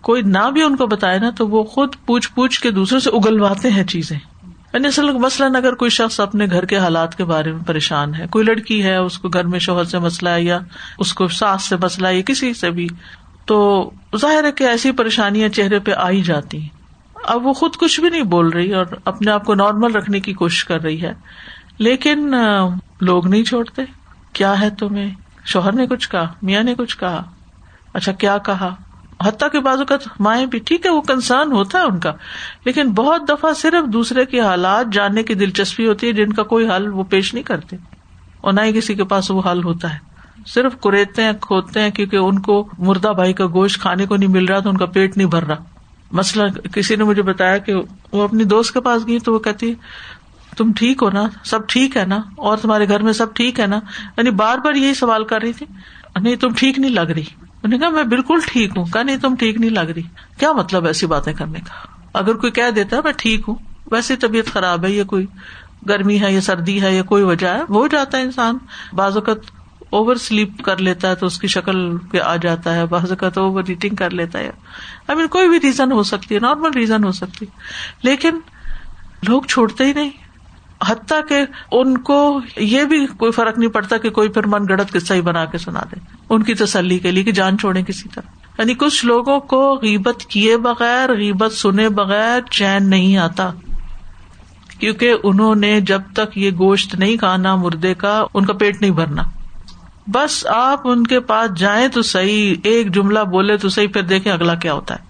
کوئی 0.00 0.22
نہ 0.22 0.50
بھی 0.50 0.62
ان 0.62 0.76
کو 0.76 0.86
بتائے 0.86 1.18
نا 1.18 1.30
تو 1.30 1.48
وہ 1.48 1.64
خود 1.64 1.94
پوچھ 2.06 2.30
پوچھ 2.34 2.60
کے 2.60 2.70
دوسرے 2.70 3.00
سے 3.00 3.10
اگلواتے 3.10 3.70
ہیں 3.70 3.84
چیزیں۔ 3.84 4.18
یعنی 4.72 4.88
اصل 4.88 5.12
مثلاً 5.12 5.54
اگر 5.54 5.74
کوئی 5.74 5.90
شخص 5.90 6.20
اپنے 6.20 6.46
گھر 6.46 6.64
کے 6.64 6.78
حالات 6.78 7.16
کے 7.16 7.24
بارے 7.24 7.52
میں 7.52 7.64
پریشان 7.64 8.14
ہے، 8.14 8.26
کوئی 8.30 8.44
لڑکی 8.44 8.84
ہے، 8.84 8.96
اس 8.96 9.18
کو 9.18 9.28
گھر 9.28 9.44
میں 9.44 9.58
شوہر 9.58 9.84
سے 9.84 9.98
مسئلہ 9.98 10.30
ہے 10.30 10.42
یا 10.42 10.58
اس 10.98 11.14
کو 11.14 11.28
ساس 11.28 11.62
سے 11.62 11.76
مسئلہ 11.76 12.08
ہے 12.08 12.16
یا 12.16 12.22
کسی 12.22 12.54
سے 12.54 12.70
بھی، 12.70 12.88
تو 13.44 13.90
ظاہر 14.16 14.44
ہے 14.44 14.52
کہ 14.52 14.64
ایسی 14.64 14.92
پریشانیاں 14.92 15.48
چہرے 15.48 15.78
پہ 15.78 15.92
آ 15.92 16.10
ہی 16.10 16.22
جاتی 16.22 16.60
ہیں۔ 16.60 16.68
اب 17.24 17.46
وہ 17.46 17.52
خود 17.52 17.76
کچھ 17.76 18.00
بھی 18.00 18.10
نہیں 18.10 18.22
بول 18.22 18.48
رہی 18.48 18.72
اور 18.72 18.86
اپنے 19.04 19.30
آپ 19.30 19.44
کو 19.44 19.54
نارمل 19.54 19.92
رکھنے 19.92 20.20
کی 20.20 20.32
کوشش 20.32 20.64
کر 20.64 20.82
رہی 20.82 21.02
ہے۔ 21.02 21.12
لیکن 21.78 22.34
لوگ 23.00 23.26
نہیں 23.26 23.44
چھوڑتے۔ 23.44 23.82
کیا 24.32 24.60
ہے 24.60 24.70
تمہیں؟ 24.70 25.10
شوہر 25.44 25.72
نے 25.72 25.86
کچھ 25.86 26.10
کہا، 26.10 26.32
میاں 26.42 26.62
نے 26.62 26.74
کچھ 26.74 26.98
کہا۔ 26.98 27.22
اچھا 27.92 28.12
کیا 28.12 28.38
کہا؟ 28.38 28.74
حتیٰ 29.24 29.50
کے 29.50 29.60
بازو 29.60 29.84
کا 29.84 29.96
مائیں 30.20 30.46
بھی 30.46 30.58
ٹھیک 30.58 30.86
ہے، 30.86 30.90
وہ 30.90 31.00
کنسرن 31.00 31.52
ہوتا 31.52 31.78
ہے 31.78 31.84
ان 31.84 32.00
کا، 32.00 32.12
لیکن 32.64 32.92
بہت 32.92 33.28
دفعہ 33.28 33.52
صرف 33.52 33.92
دوسرے 33.92 34.24
کے 34.24 34.40
حالات 34.40 34.86
جاننے 34.92 35.22
کی 35.22 35.34
دلچسپی 35.34 35.86
ہوتی 35.86 36.06
ہے، 36.06 36.12
جن 36.12 36.32
کا 36.32 36.42
کوئی 36.42 36.68
حل 36.68 36.92
وہ 36.92 37.04
پیش 37.04 37.34
نہیں 37.34 37.44
کرتے۔ 37.44 37.76
اور 38.40 38.52
نہ 38.52 38.60
ہی 38.60 38.72
کسی 38.72 38.94
کے 38.94 39.04
پاس 39.04 39.30
وہ 39.30 39.42
حل 39.52 39.64
ہوتا 39.64 39.94
ہے۔ 39.94 39.98
صرف 40.46 40.80
کریتے 40.80 41.22
ہیں، 41.22 41.32
کھوتے 41.40 41.80
ہیں، 41.80 41.90
کیونکہ 41.90 42.16
ان 42.16 42.38
کو 42.38 42.68
مردہ 42.78 43.08
بھائی 43.08 43.32
کا 43.32 43.46
گوشت 43.46 43.80
کھانے 43.80 44.06
کو 44.06 44.16
نہیں 44.16 44.30
مل 44.30 44.44
رہا 44.44 44.58
تو 44.58 44.68
ان 44.68 44.76
کا 44.76 44.86
پیٹ 44.86 45.16
نہیں 45.16 45.28
بھر 45.28 45.44
رہا۔ 45.44 45.56
مسئلہ 46.12 46.68
کسی 46.68 46.96
نے 46.96 47.04
مجھے 47.04 47.22
بتایا 47.22 47.58
کہ 47.58 47.74
وہ 48.12 48.22
اپنی 48.22 48.44
دوست 48.44 48.74
کے 48.74 48.80
پاس 48.80 49.06
گئی 49.06 49.18
تو 49.18 49.32
وہ 49.32 49.38
کہتی 49.38 49.74
تم 50.56 50.72
ٹھیک 50.72 51.02
ہو 51.02 51.10
نا؟ 51.10 51.22
سب 51.44 51.66
ٹھیک 51.66 51.96
ہے 51.96 52.06
نا؟ 52.06 52.16
اور 52.36 52.56
تمہارے 52.56 52.88
گھر 52.88 53.02
میں 53.02 53.12
سب 53.12 53.34
ٹھیک 53.34 53.60
ہے 53.60 53.66
نا؟ 53.66 53.80
یعنی 54.16 54.30
بار 54.30 54.58
بار 54.58 54.74
یہی 54.74 54.94
سوال 54.94 55.24
کر 55.24 55.42
رہی 55.42 55.52
تھی، 55.52 55.66
نہیں، 56.20 56.36
تم 56.36 56.48
ٹھیک 56.56 56.78
نہیں 56.78 56.90
لگ 56.90 57.00
رہی۔ 57.00 57.24
نے 57.64 57.78
کہا، 57.78 57.88
میں 57.88 58.04
بالکل 58.04 58.38
ٹھیک 58.46 58.76
ہوں. 58.76 58.84
کہ 58.84 59.02
نہیں، 59.02 59.16
تم 59.16 59.36
ٹھیک 59.36 59.60
نہیں 59.60 59.70
لگ 59.70 59.90
رہی. 59.96 60.02
کیا 60.36 60.52
مطلب 60.52 60.86
ایسی 60.86 61.06
باتیں 61.06 61.32
کرنے 61.32 61.60
کا؟ 61.60 61.86
اگر 62.12 62.34
کوئی 62.34 62.52
کہہ 62.52 62.70
دیتا 62.70 62.96
ہے، 62.96 63.00
میں 63.04 63.12
ٹھیک 63.12 63.40
ہوں. 63.48 63.54
ویسے 63.90 64.16
طبیعت 64.16 64.46
خراب 64.46 64.84
ہے 64.84 64.90
یا 64.90 65.04
کوئی 65.04 65.26
گرمی 65.88 66.20
ہے 66.20 66.32
یا 66.32 66.40
سردی 66.40 66.82
ہے 66.82 66.96
یا 66.96 67.02
کوئی 67.02 67.22
وجہ 67.22 67.46
ہے، 67.46 67.60
وہ 67.68 67.88
جاتا 67.88 68.18
ہے 68.18 68.22
انسان. 68.22 68.58
بعض 68.92 69.16
اوقات 69.16 69.36
اوور 69.90 70.16
سلیپ 70.16 70.62
کر 70.62 70.76
لیتا 70.76 71.08
ہے 71.08 71.14
تو 71.14 71.26
اس 71.26 71.38
کی 71.38 71.46
شکل 71.46 71.96
پہ 71.98 72.18
آ 72.20 72.36
جاتا 72.36 72.74
ہے. 72.74 72.86
بعض 72.86 73.10
اوقات 73.10 73.38
اوور 73.38 73.62
ایٹنگ 73.68 73.94
کر 73.94 74.10
لیتا 74.10 74.38
ہے. 74.38 74.50
آئی 75.08 75.16
مین 75.16 75.26
کوئی 75.26 75.48
بھی 75.48 75.60
ریزن 75.60 75.92
ہو 75.92 76.02
سکتی 76.02 76.34
ہے 76.34 76.40
نارمل 76.40 76.70
ریزن 76.70 77.04
ہو 77.04 77.12
سکتی. 77.12 77.46
لیکن 78.02 78.38
لوگ 79.28 79.42
چھوڑتے 79.42 79.84
ہی 79.84 79.92
نہیں. 79.92 80.10
حتیٰ 80.84 81.20
کہ 81.28 81.44
ان 81.72 81.98
کو 81.98 82.40
یہ 82.56 82.84
بھی 82.84 83.06
کوئی 83.06 83.32
فرق 83.32 83.58
نہیں 83.58 83.70
پڑتا 83.70 83.96
کہ 83.96 84.10
کوئی 84.10 84.28
پھر 84.28 84.46
من 84.46 84.62
گڑت 84.68 84.92
قصہ 84.92 85.14
ہی 85.14 85.20
بنا 85.20 85.44
کے 85.44 85.58
سنا 85.58 85.80
دے، 85.80 86.00
ان 86.30 86.42
کی 86.42 86.54
تسلی 86.54 86.98
کے 86.98 87.10
لیے 87.10 87.24
کہ 87.24 87.32
جان 87.32 87.58
چھوڑے 87.58 87.82
کسی 87.82 88.08
طرح۔ 88.14 88.30
یعنی 88.58 88.74
کچھ 88.74 89.06
لوگوں 89.06 89.40
کو 89.40 89.74
غیبت 89.82 90.24
کیے 90.28 90.56
بغیر، 90.56 91.12
غیبت 91.12 91.52
سنے 91.52 91.88
بغیر 91.88 92.40
چین 92.50 92.90
نہیں 92.90 93.16
آتا۔ 93.16 93.50
کیونکہ 94.78 95.14
انہوں 95.22 95.54
نے 95.54 95.80
جب 95.80 96.02
تک 96.14 96.38
یہ 96.38 96.50
گوشت 96.50 96.94
نہیں 96.94 97.16
کھانا 97.16 97.56
مردے 97.56 97.94
کا، 97.94 98.24
ان 98.34 98.46
کا 98.46 98.52
پیٹ 98.52 98.80
نہیں 98.80 98.90
بھرنا۔ 98.90 99.22
بس 100.06 100.46
آپ 100.46 100.80
ان 100.84 101.06
کے 101.06 101.20
پاس 101.20 101.58
جائیں 101.58 101.88
تو 101.88 102.02
صحیح، 102.02 102.54
ایک 102.62 102.94
جملہ 102.94 103.18
بولے 103.18 103.56
تو 103.56 103.68
صحیح، 103.68 103.88
پھر 103.88 104.02
دیکھیں 104.02 104.32
اگلا 104.32 104.54
کیا 104.54 104.72
ہوتا 104.72 104.94
ہے۔ 104.94 105.05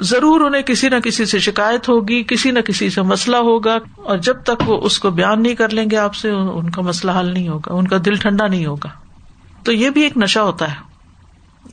ضرور 0.00 0.40
انہیں 0.40 0.62
کسی 0.62 0.88
نہ 0.88 0.96
کسی 1.04 1.24
سے 1.24 1.38
شکایت 1.38 1.88
ہوگی، 1.88 2.22
کسی 2.22 2.50
نہ 2.50 2.60
کسی 2.60 2.90
سے 2.90 3.02
مسئلہ 3.02 3.36
ہوگا، 3.36 3.78
اور 3.96 4.16
جب 4.18 4.42
تک 4.42 4.68
وہ 4.68 4.80
اس 4.82 4.98
کو 4.98 5.10
بیان 5.10 5.42
نہیں 5.42 5.54
کر 5.54 5.68
لیں 5.68 5.84
گے 5.90 5.96
آپ 5.96 6.14
سے، 6.14 6.30
ان 6.30 6.70
کا 6.70 6.82
مسئلہ 6.82 7.12
حل 7.20 7.26
نہیں 7.26 7.48
ہوگا، 7.48 7.74
ان 7.74 7.88
کا 7.88 7.96
دل 8.04 8.16
ٹھنڈا 8.16 8.46
نہیں 8.46 8.66
ہوگا۔ 8.66 8.88
تو 9.64 9.72
یہ 9.72 9.90
بھی 9.90 10.02
ایک 10.02 10.16
نشہ 10.16 10.38
ہوتا 10.38 10.70
ہے۔ 10.70 10.86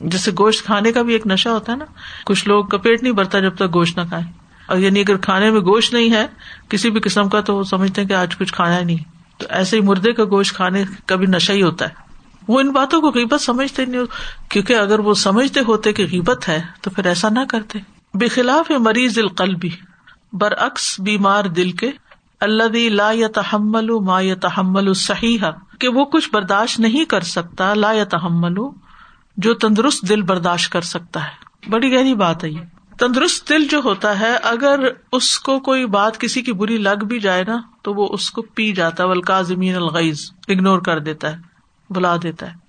جیسے 0.00 0.30
گوشت 0.38 0.64
کھانے 0.64 0.92
کا 0.92 1.02
بھی 1.02 1.12
ایک 1.12 1.26
نشہ 1.26 1.48
ہوتا 1.48 1.72
ہے 1.72 1.76
نا۔ 1.76 1.84
کچھ 2.24 2.48
لوگ 2.48 2.64
کا 2.64 2.76
پیٹ 2.76 3.02
نہیں 3.02 3.12
بھرتا 3.12 3.40
جب 3.40 3.54
تک 3.54 3.74
گوشت 3.74 3.98
نہ 3.98 4.02
کھائے 4.08 4.22
اور 4.66 4.78
یعنی 4.78 5.00
اگر 5.00 5.16
کھانے 5.16 5.50
میں 5.50 5.60
گوشت 5.60 5.94
نہیں 5.94 6.12
ہے، 6.12 6.26
کسی 6.68 6.90
بھی 6.90 7.00
قسم 7.00 7.28
کا، 7.28 7.40
تو 7.40 7.56
وہ 7.56 7.62
سمجھتے 7.62 8.00
ہیں 8.00 8.08
کہ 8.08 8.14
آج 8.14 8.36
کچھ 8.36 8.52
کھانا 8.52 8.78
ہی 8.78 8.84
نہیں۔ 8.84 9.14
تو 9.38 9.46
ایسے 9.50 9.76
ہی 9.76 9.82
مردے 9.82 10.12
کا 10.12 10.24
گوشت 10.24 10.56
کھانے 10.56 10.84
کا 11.06 11.16
بھی 11.16 11.26
نشہ 11.26 11.52
ہی 11.52 11.62
ہوتا 11.62 11.84
ہے۔ 11.84 11.94
وہ 12.48 12.60
ان 12.60 12.72
باتوں 12.72 13.00
کو 13.00 13.10
قیمت 13.10 13.40
سمجھتے 13.40 13.84
نہیں 13.84 14.02
کیونکہ 14.48 14.72
اگر 14.72 14.98
وہ 14.98 15.14
سمجھتے 15.14 15.60
ہوتے 15.60 15.92
کہ 15.92 16.06
قیمت 16.06 16.48
ہے، 16.48 16.62
تو 16.80 16.90
پھر 16.90 17.06
ایسا 17.06 17.28
نہ 17.28 17.40
کرتے۔ 17.48 17.93
بخلاف 18.14 18.70
مریض 18.70 19.18
القلبی 19.18 19.70
برعکس 20.32 21.00
بیمار 21.00 21.44
دل 21.44 21.72
کے 21.72 21.90
اللہ 22.40 22.90
لا 22.90 23.10
یا 23.12 23.28
تحمل 23.28 23.90
ما 23.90 24.20
یا 24.20 24.34
تحمل 24.34 24.94
صحیح 24.94 25.38
کہ 25.78 25.88
وہ 25.88 26.04
کچھ 26.04 26.30
برداشت 26.32 26.80
نہیں 26.80 27.04
کر 27.04 27.20
سکتا، 27.20 27.74
لا 27.74 27.92
یا 27.92 28.04
تحمل 28.04 28.54
جو 29.36 29.54
تندرست 29.54 30.08
دل 30.08 30.22
برداشت 30.22 30.72
کر 30.72 30.80
سکتا 30.80 31.24
ہے۔ 31.24 31.44
بڑی 31.70 31.92
گہری 31.92 32.14
بات 32.14 32.44
ہے 32.44 32.50
یہ۔ 32.50 32.60
تندرست 32.98 33.48
دل 33.48 33.68
جو 33.68 33.80
ہوتا 33.84 34.20
ہے، 34.20 34.36
اگر 34.36 34.80
اس 35.12 35.38
کو 35.38 35.60
کوئی 35.60 35.86
بات 35.86 36.20
کسی 36.20 36.42
کی 36.42 36.52
بری 36.52 36.78
لگ 36.78 37.04
بھی 37.04 37.20
جائے 37.20 37.44
نا، 37.44 37.56
تو 37.82 37.94
وہ 37.94 38.08
اس 38.10 38.30
کو 38.30 38.42
پی 38.42 38.72
جاتا 38.72 39.04
ہے 39.04 39.08
ولکا 39.08 39.42
زمین 39.42 39.76
الغیز 39.76 40.30
اگنور 40.48 40.78
کر 40.78 40.98
دیتا 40.98 41.32
ہے 41.32 41.36
بلا 41.90 42.16
دیتا 42.22 42.52
ہے۔ 42.52 42.63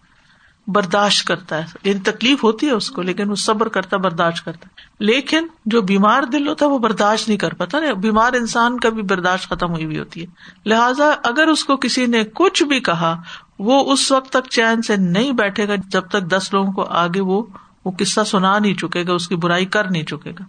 برداشت 0.67 1.27
کرتا 1.27 1.57
ہے۔ 1.57 1.65
یعنی 1.83 1.99
تکلیف 1.99 2.43
ہوتی 2.43 2.67
ہے 2.67 2.71
اس 2.71 2.91
کو، 2.91 3.01
لیکن 3.01 3.29
وہ 3.29 3.35
صبر 3.35 3.67
کرتا، 3.67 3.97
برداشت 3.97 4.45
کرتا 4.45 4.67
ہے۔ 4.67 4.85
لیکن 4.99 5.47
جو 5.65 5.81
بیمار 5.81 6.23
دل 6.23 6.47
ہوتا 6.47 6.65
ہے، 6.65 6.71
وہ 6.71 6.79
برداشت 6.79 7.27
نہیں 7.27 7.37
کر 7.37 7.53
پاتا 7.53 7.79
نا۔ 7.79 7.93
بیمار 7.93 8.33
انسان 8.33 8.79
کا 8.79 8.89
بھی 8.89 9.01
برداشت 9.01 9.49
ختم 9.49 9.71
ہوئی 9.71 9.85
بھی 9.85 9.99
ہوتی 9.99 10.21
ہے۔ 10.21 10.25
لہٰذا 10.65 11.11
اگر 11.23 11.47
اس 11.47 11.65
کو 11.65 11.77
کسی 11.77 12.05
نے 12.05 12.23
کچھ 12.33 12.63
بھی 12.63 12.79
کہا، 12.79 13.21
وہ 13.59 13.93
اس 13.93 14.11
وقت 14.11 14.29
تک 14.29 14.49
چین 14.49 14.81
سے 14.81 14.95
نہیں 14.95 15.31
بیٹھے 15.31 15.67
گا 15.67 15.73
جب 15.87 16.01
تک 16.01 16.21
دس 16.21 16.49
لوگوں 16.53 16.73
کو 16.73 16.83
آگے 16.83 17.21
وہ 17.21 17.43
وہ 17.85 17.91
قصہ 17.99 18.21
سنا 18.23 18.59
نہیں 18.59 18.73
چکے 18.73 19.03
گا، 19.07 19.13
اس 19.13 19.27
کی 19.27 19.35
برائی 19.35 19.65
کر 19.65 19.91
نہیں 19.91 20.03
چکے 20.03 20.31
گا۔ 20.31 20.43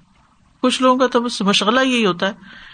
کچھ 0.62 0.82
لوگوں 0.82 0.98
کا 0.98 1.06
تو 1.06 1.20
بس 1.20 1.42
مشغلہ 1.42 1.80
یہی 1.80 2.06
ہوتا 2.06 2.28
ہے۔ 2.28 2.65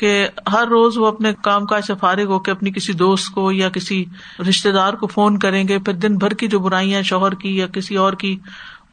کہ 0.00 0.28
ہر 0.52 0.66
روز 0.66 0.98
وہ 0.98 1.06
اپنے 1.06 1.32
کام 1.42 1.66
کاج 1.66 1.84
سے 1.84 1.94
فارغ 2.00 2.24
ہو 2.24 2.38
کے 2.38 2.50
اپنی 2.50 2.70
کسی 2.70 2.92
دوست 2.92 3.30
کو 3.30 3.52
یا 3.52 3.68
کسی 3.68 4.04
رشتے 4.48 4.72
دار 4.72 4.92
کو 4.92 5.06
فون 5.06 5.38
کریں 5.38 5.68
گے، 5.68 5.78
پھر 5.78 5.92
دن 5.92 6.16
بھر 6.16 6.30
کی 6.30 6.48
جو 6.48 6.58
برائیاں 6.58 7.02
شوہر 7.02 7.34
کی 7.34 7.56
یا 7.56 7.66
کسی 7.66 7.96
اور 7.96 8.12
کی، 8.12 8.38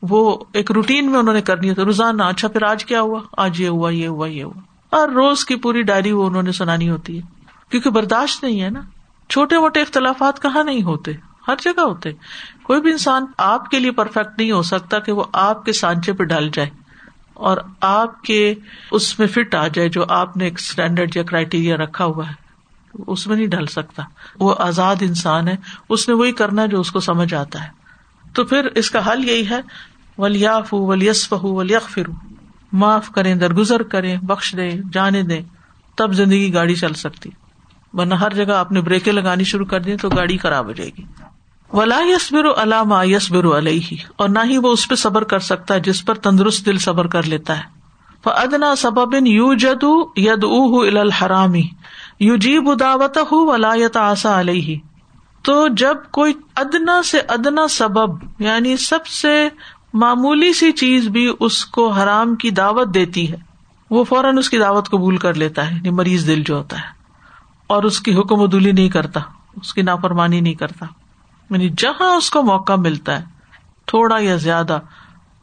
وہ 0.02 0.38
ایک 0.54 0.72
روٹین 0.72 1.12
میں 1.12 1.20
انہوں 1.20 1.34
نے 1.34 1.42
کرنی 1.42 1.70
ہے 1.70 1.74
روزانہ 1.74 2.24
اچھا 2.24 2.48
پھر 2.48 2.64
آج 2.64 2.86
کیا 2.86 3.02
ہوا؟ 3.02 3.20
آج 3.38 3.62
یہ 3.62 3.70
ہوا 3.70 3.90
یہ 3.90 4.08
ہوا 4.08 4.28
یہ 4.28 4.44
ہوا۔ 4.44 4.98
ہر 4.98 5.10
روز 5.10 5.46
کی 5.46 5.56
پوری 5.56 5.82
ڈائری 5.82 6.12
وہ 6.12 6.28
انہوں 6.28 6.44
نے 6.44 6.52
سنانی 6.52 6.90
ہوتی 6.90 7.18
ہے، 7.18 7.22
کیونکہ 7.70 7.90
برداشت 7.90 8.44
نہیں 8.44 8.62
ہے 8.62 8.70
نا۔ 8.70 8.82
چھوٹے 9.30 9.58
موٹے 9.58 9.82
اختلافات 9.82 10.42
کہاں 10.42 10.64
نہیں 10.64 10.84
ہوتے؟ 10.84 11.12
ہر 11.48 11.56
جگہ 11.62 11.82
ہوتے۔ 11.82 12.10
کوئی 12.64 12.82
بھی 12.82 12.92
انسان 12.92 13.26
آپ 13.38 13.70
کے 13.70 13.80
لیے 13.80 13.92
پرفیکٹ 13.92 14.38
نہیں 14.38 14.52
ہو 14.52 14.62
سکتا 14.62 15.00
کہ 15.00 15.12
وہ 15.12 15.24
آپ 15.34 15.66
کے 15.66 15.74
سانچے 15.74 16.14
پہ 16.14 16.24
ڈال 16.24 16.50
جائے۔ 16.54 16.70
اور 17.38 17.58
آپ 17.82 18.24
کے 18.24 18.54
اس 18.92 19.20
میں 19.20 19.28
فٹ 19.28 19.56
آ 19.56 19.68
جائے 19.68 19.90
جو 19.90 20.06
آپ 20.10 20.38
نے 20.38 20.44
ایک 20.44 20.54
اسٹینڈرڈ 20.60 21.16
یا 21.16 21.24
کرائٹیریا 21.24 21.76
رکھا 21.78 22.06
ہوا 22.06 22.28
ہے، 22.28 22.34
اس 23.08 23.28
میں 23.28 23.36
نہیں 23.36 23.48
ڈل 23.48 23.66
سکتا۔ 23.66 24.04
وہ 24.40 24.56
آزاد 24.60 24.96
انسان 25.02 25.48
ہے، 25.48 25.56
اس 25.90 26.10
نے 26.10 26.14
وہی 26.14 26.32
کرنا 26.32 26.66
جو 26.66 26.80
اس 26.80 26.92
کو 26.92 27.00
سمجھ 27.00 27.34
آتا 27.34 27.64
ہے۔ 27.64 27.70
تو 28.34 28.46
پھر 28.46 28.66
اس 28.66 28.92
کا 28.92 29.12
حل 29.12 29.30
یہی 29.30 29.50
ہے 29.50 29.60
ولیاف 30.18 30.74
ولیسف 30.74 31.34
ولیق 31.42 31.90
فرو 31.90 32.12
معاف 32.72 33.10
کریں، 33.10 33.36
درگزر 33.36 33.84
کریں، 33.84 34.18
بخش 34.18 34.56
دیں، 34.58 34.72
جانے 34.94 35.24
دیں، 35.24 35.42
تب 35.96 36.14
زندگی 36.14 36.54
گاڑی 36.54 36.76
چل 36.76 36.94
سکتی۔ 36.94 37.30
ورنہ 37.94 38.14
ہر 38.14 38.34
جگہ 38.34 38.54
آپ 38.54 38.72
نے 38.72 38.82
بریکیں 38.82 39.14
لگانی 39.14 39.44
شروع 39.44 39.66
کر 39.66 39.80
دی 39.80 39.98
تو 39.98 40.10
گاڑی 40.10 40.38
خراب 40.38 40.66
ہو 40.66 40.72
جائے 40.72 40.90
گی۔ 40.98 41.04
ولا 41.74 42.00
یسبر 42.02 42.46
علامہ 42.58 43.06
یسبر 43.06 43.46
علیہ 43.58 43.96
اور 44.16 44.30
نہ 44.30 44.40
ہی 44.46 44.58
وہ 44.58 44.72
اس 44.74 44.88
پہ 44.88 44.96
صبر 44.96 45.24
کر 45.24 45.40
سکتا 45.40 45.74
ہے 45.74 45.80
جس 45.80 46.06
پر 46.06 46.16
تندرست 46.16 46.66
دل 46.66 46.78
صبر 46.78 47.08
کر 47.08 47.24
لیتا 47.24 47.58
ہے۔ 47.58 47.76
ادنا 48.26 48.76
سبب 48.76 49.14
یو 49.28 49.54
جدو 49.54 49.94
ید 50.16 50.44
او 50.44 50.80
الحرامی 50.80 51.64
یو 52.20 52.36
جیب 52.36 52.80
دعوت 52.80 53.18
ہُ 53.18 53.34
ولایت 53.34 53.98
آسا 53.98 54.40
علیہ 54.40 54.78
تو 55.42 55.68
جب 55.68 55.98
کوئی 56.12 56.34
ادنا 56.56 57.02
سے 57.04 57.22
ادنا 57.28 57.68
سبب 57.68 58.42
یعنی 58.42 58.78
سب 58.78 59.06
سے 59.06 59.50
معمولی 59.94 60.54
سی 60.54 60.72
چیز 60.72 61.08
بھی 61.08 61.32
اس 61.40 61.66
کو 61.66 61.90
حرام 61.90 62.36
کی 62.36 62.50
دعوت 62.50 62.94
دیتی 62.94 63.32
ہے، 63.32 63.38
وہ 63.90 64.04
فوراً 64.04 64.38
اس 64.38 64.50
کی 64.50 64.58
دعوت 64.58 64.90
قبول 64.90 65.18
کر 65.18 65.34
لیتا 65.34 65.70
ہے 65.70 65.76
یعنی 65.76 65.90
مریض 65.90 66.28
دل 66.28 66.44
جو 66.44 66.58
ہوتا 66.58 66.78
ہے، 66.78 66.92
اور 67.68 67.84
اس 67.84 68.00
کی 68.00 68.16
حکم 68.16 68.42
ادولی 68.42 68.72
نہیں 68.72 68.90
کرتا، 68.90 69.20
اس 69.56 69.74
کی 69.74 69.82
نافرمانی 69.82 70.42
نہیں 70.42 70.54
کرتا۔ 70.54 70.86
یعنی 71.50 71.70
جہاں 71.78 72.16
اس 72.16 72.30
کو 72.30 72.44
موقع 72.44 72.76
ملتا 72.76 73.20
ہے، 73.20 73.24
تھوڑا 73.86 74.18
یا 74.20 74.36
زیادہ، 74.36 74.80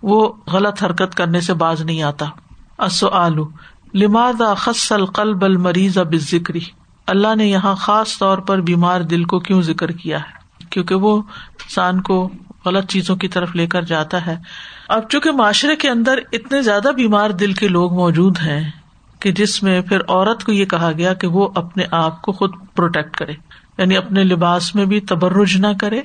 وہ 0.03 0.33
غلط 0.47 0.85
حرکت 0.85 1.15
کرنے 1.15 1.41
سے 1.41 1.55
باز 1.55 1.81
نہیں 1.81 2.03
آتا۔ 2.03 2.27
اصو 2.79 3.09
آلو 3.09 3.49
لمادا 3.95 4.55
خس 4.55 4.93
القلب 4.93 5.45
المریض 5.45 5.99
اب 5.99 6.15
ذکری 6.15 6.61
اللہ 7.07 7.35
نے 7.35 7.47
یہاں 7.47 7.75
خاص 7.75 8.19
طور 8.19 8.39
پر 8.39 8.61
بیمار 8.61 9.01
دل 9.01 9.25
کو 9.25 9.39
کیوں 9.39 9.63
ذکر 9.63 9.91
کیا 9.91 10.19
ہے؟ 10.19 10.65
کیونکہ 10.71 10.95
وہ 10.95 11.17
انسان 11.17 12.01
کو 12.01 12.31
غلط 12.65 12.91
چیزوں 12.91 13.17
کی 13.17 13.29
طرف 13.29 13.57
لے 13.57 13.67
کر 13.67 13.83
جاتا 13.83 14.27
ہے۔ 14.27 14.39
اب 14.89 15.09
چونکہ 15.09 15.31
معاشرے 15.31 15.77
کے 15.77 15.89
اندر 15.89 16.19
اتنے 16.33 16.63
زیادہ 16.63 16.89
بیمار 16.97 17.31
دل 17.31 17.53
کے 17.53 17.69
لوگ 17.69 17.95
موجود 17.95 18.39
ہیں 18.39 18.71
کہ 19.21 19.33
جس 19.33 19.63
میں 19.63 19.81
پھر 19.81 20.01
عورت 20.09 20.45
کو 20.45 20.53
یہ 20.53 20.65
کہا 20.65 20.93
گیا 20.93 21.15
کہ 21.15 21.27
وہ 21.27 21.49
اپنے 21.55 21.85
آپ 21.91 22.23
کو 22.23 22.33
خود 22.33 22.53
پروٹیکٹ 22.75 23.17
کرے۔ 23.17 23.33
یعنی 23.79 23.97
اپنے 23.97 24.25
لباس 24.25 24.75
میں 24.75 24.87
بھی 24.87 25.01
تبرج 25.01 25.57
نہ 25.57 25.67
کرے 25.81 26.01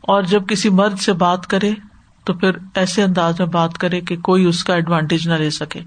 اور 0.00 0.22
جب 0.22 0.48
کسی 0.48 0.68
مرد 0.68 0.98
سے 0.98 1.12
بات 1.12 1.46
کرے 1.46 1.70
تو 2.24 2.32
پھر 2.32 2.50
ایسے 2.74 3.02
انداز 3.02 3.38
میں 3.38 3.46
بات 3.46 3.78
کرے 3.78 4.00
کہ 4.00 4.16
کوئی 4.16 4.44
اس 4.44 4.64
کا 4.64 4.74
ایڈوانٹیج 4.74 5.28
نہ 5.28 5.34
لے 5.34 5.50
سکے۔ 5.50 5.80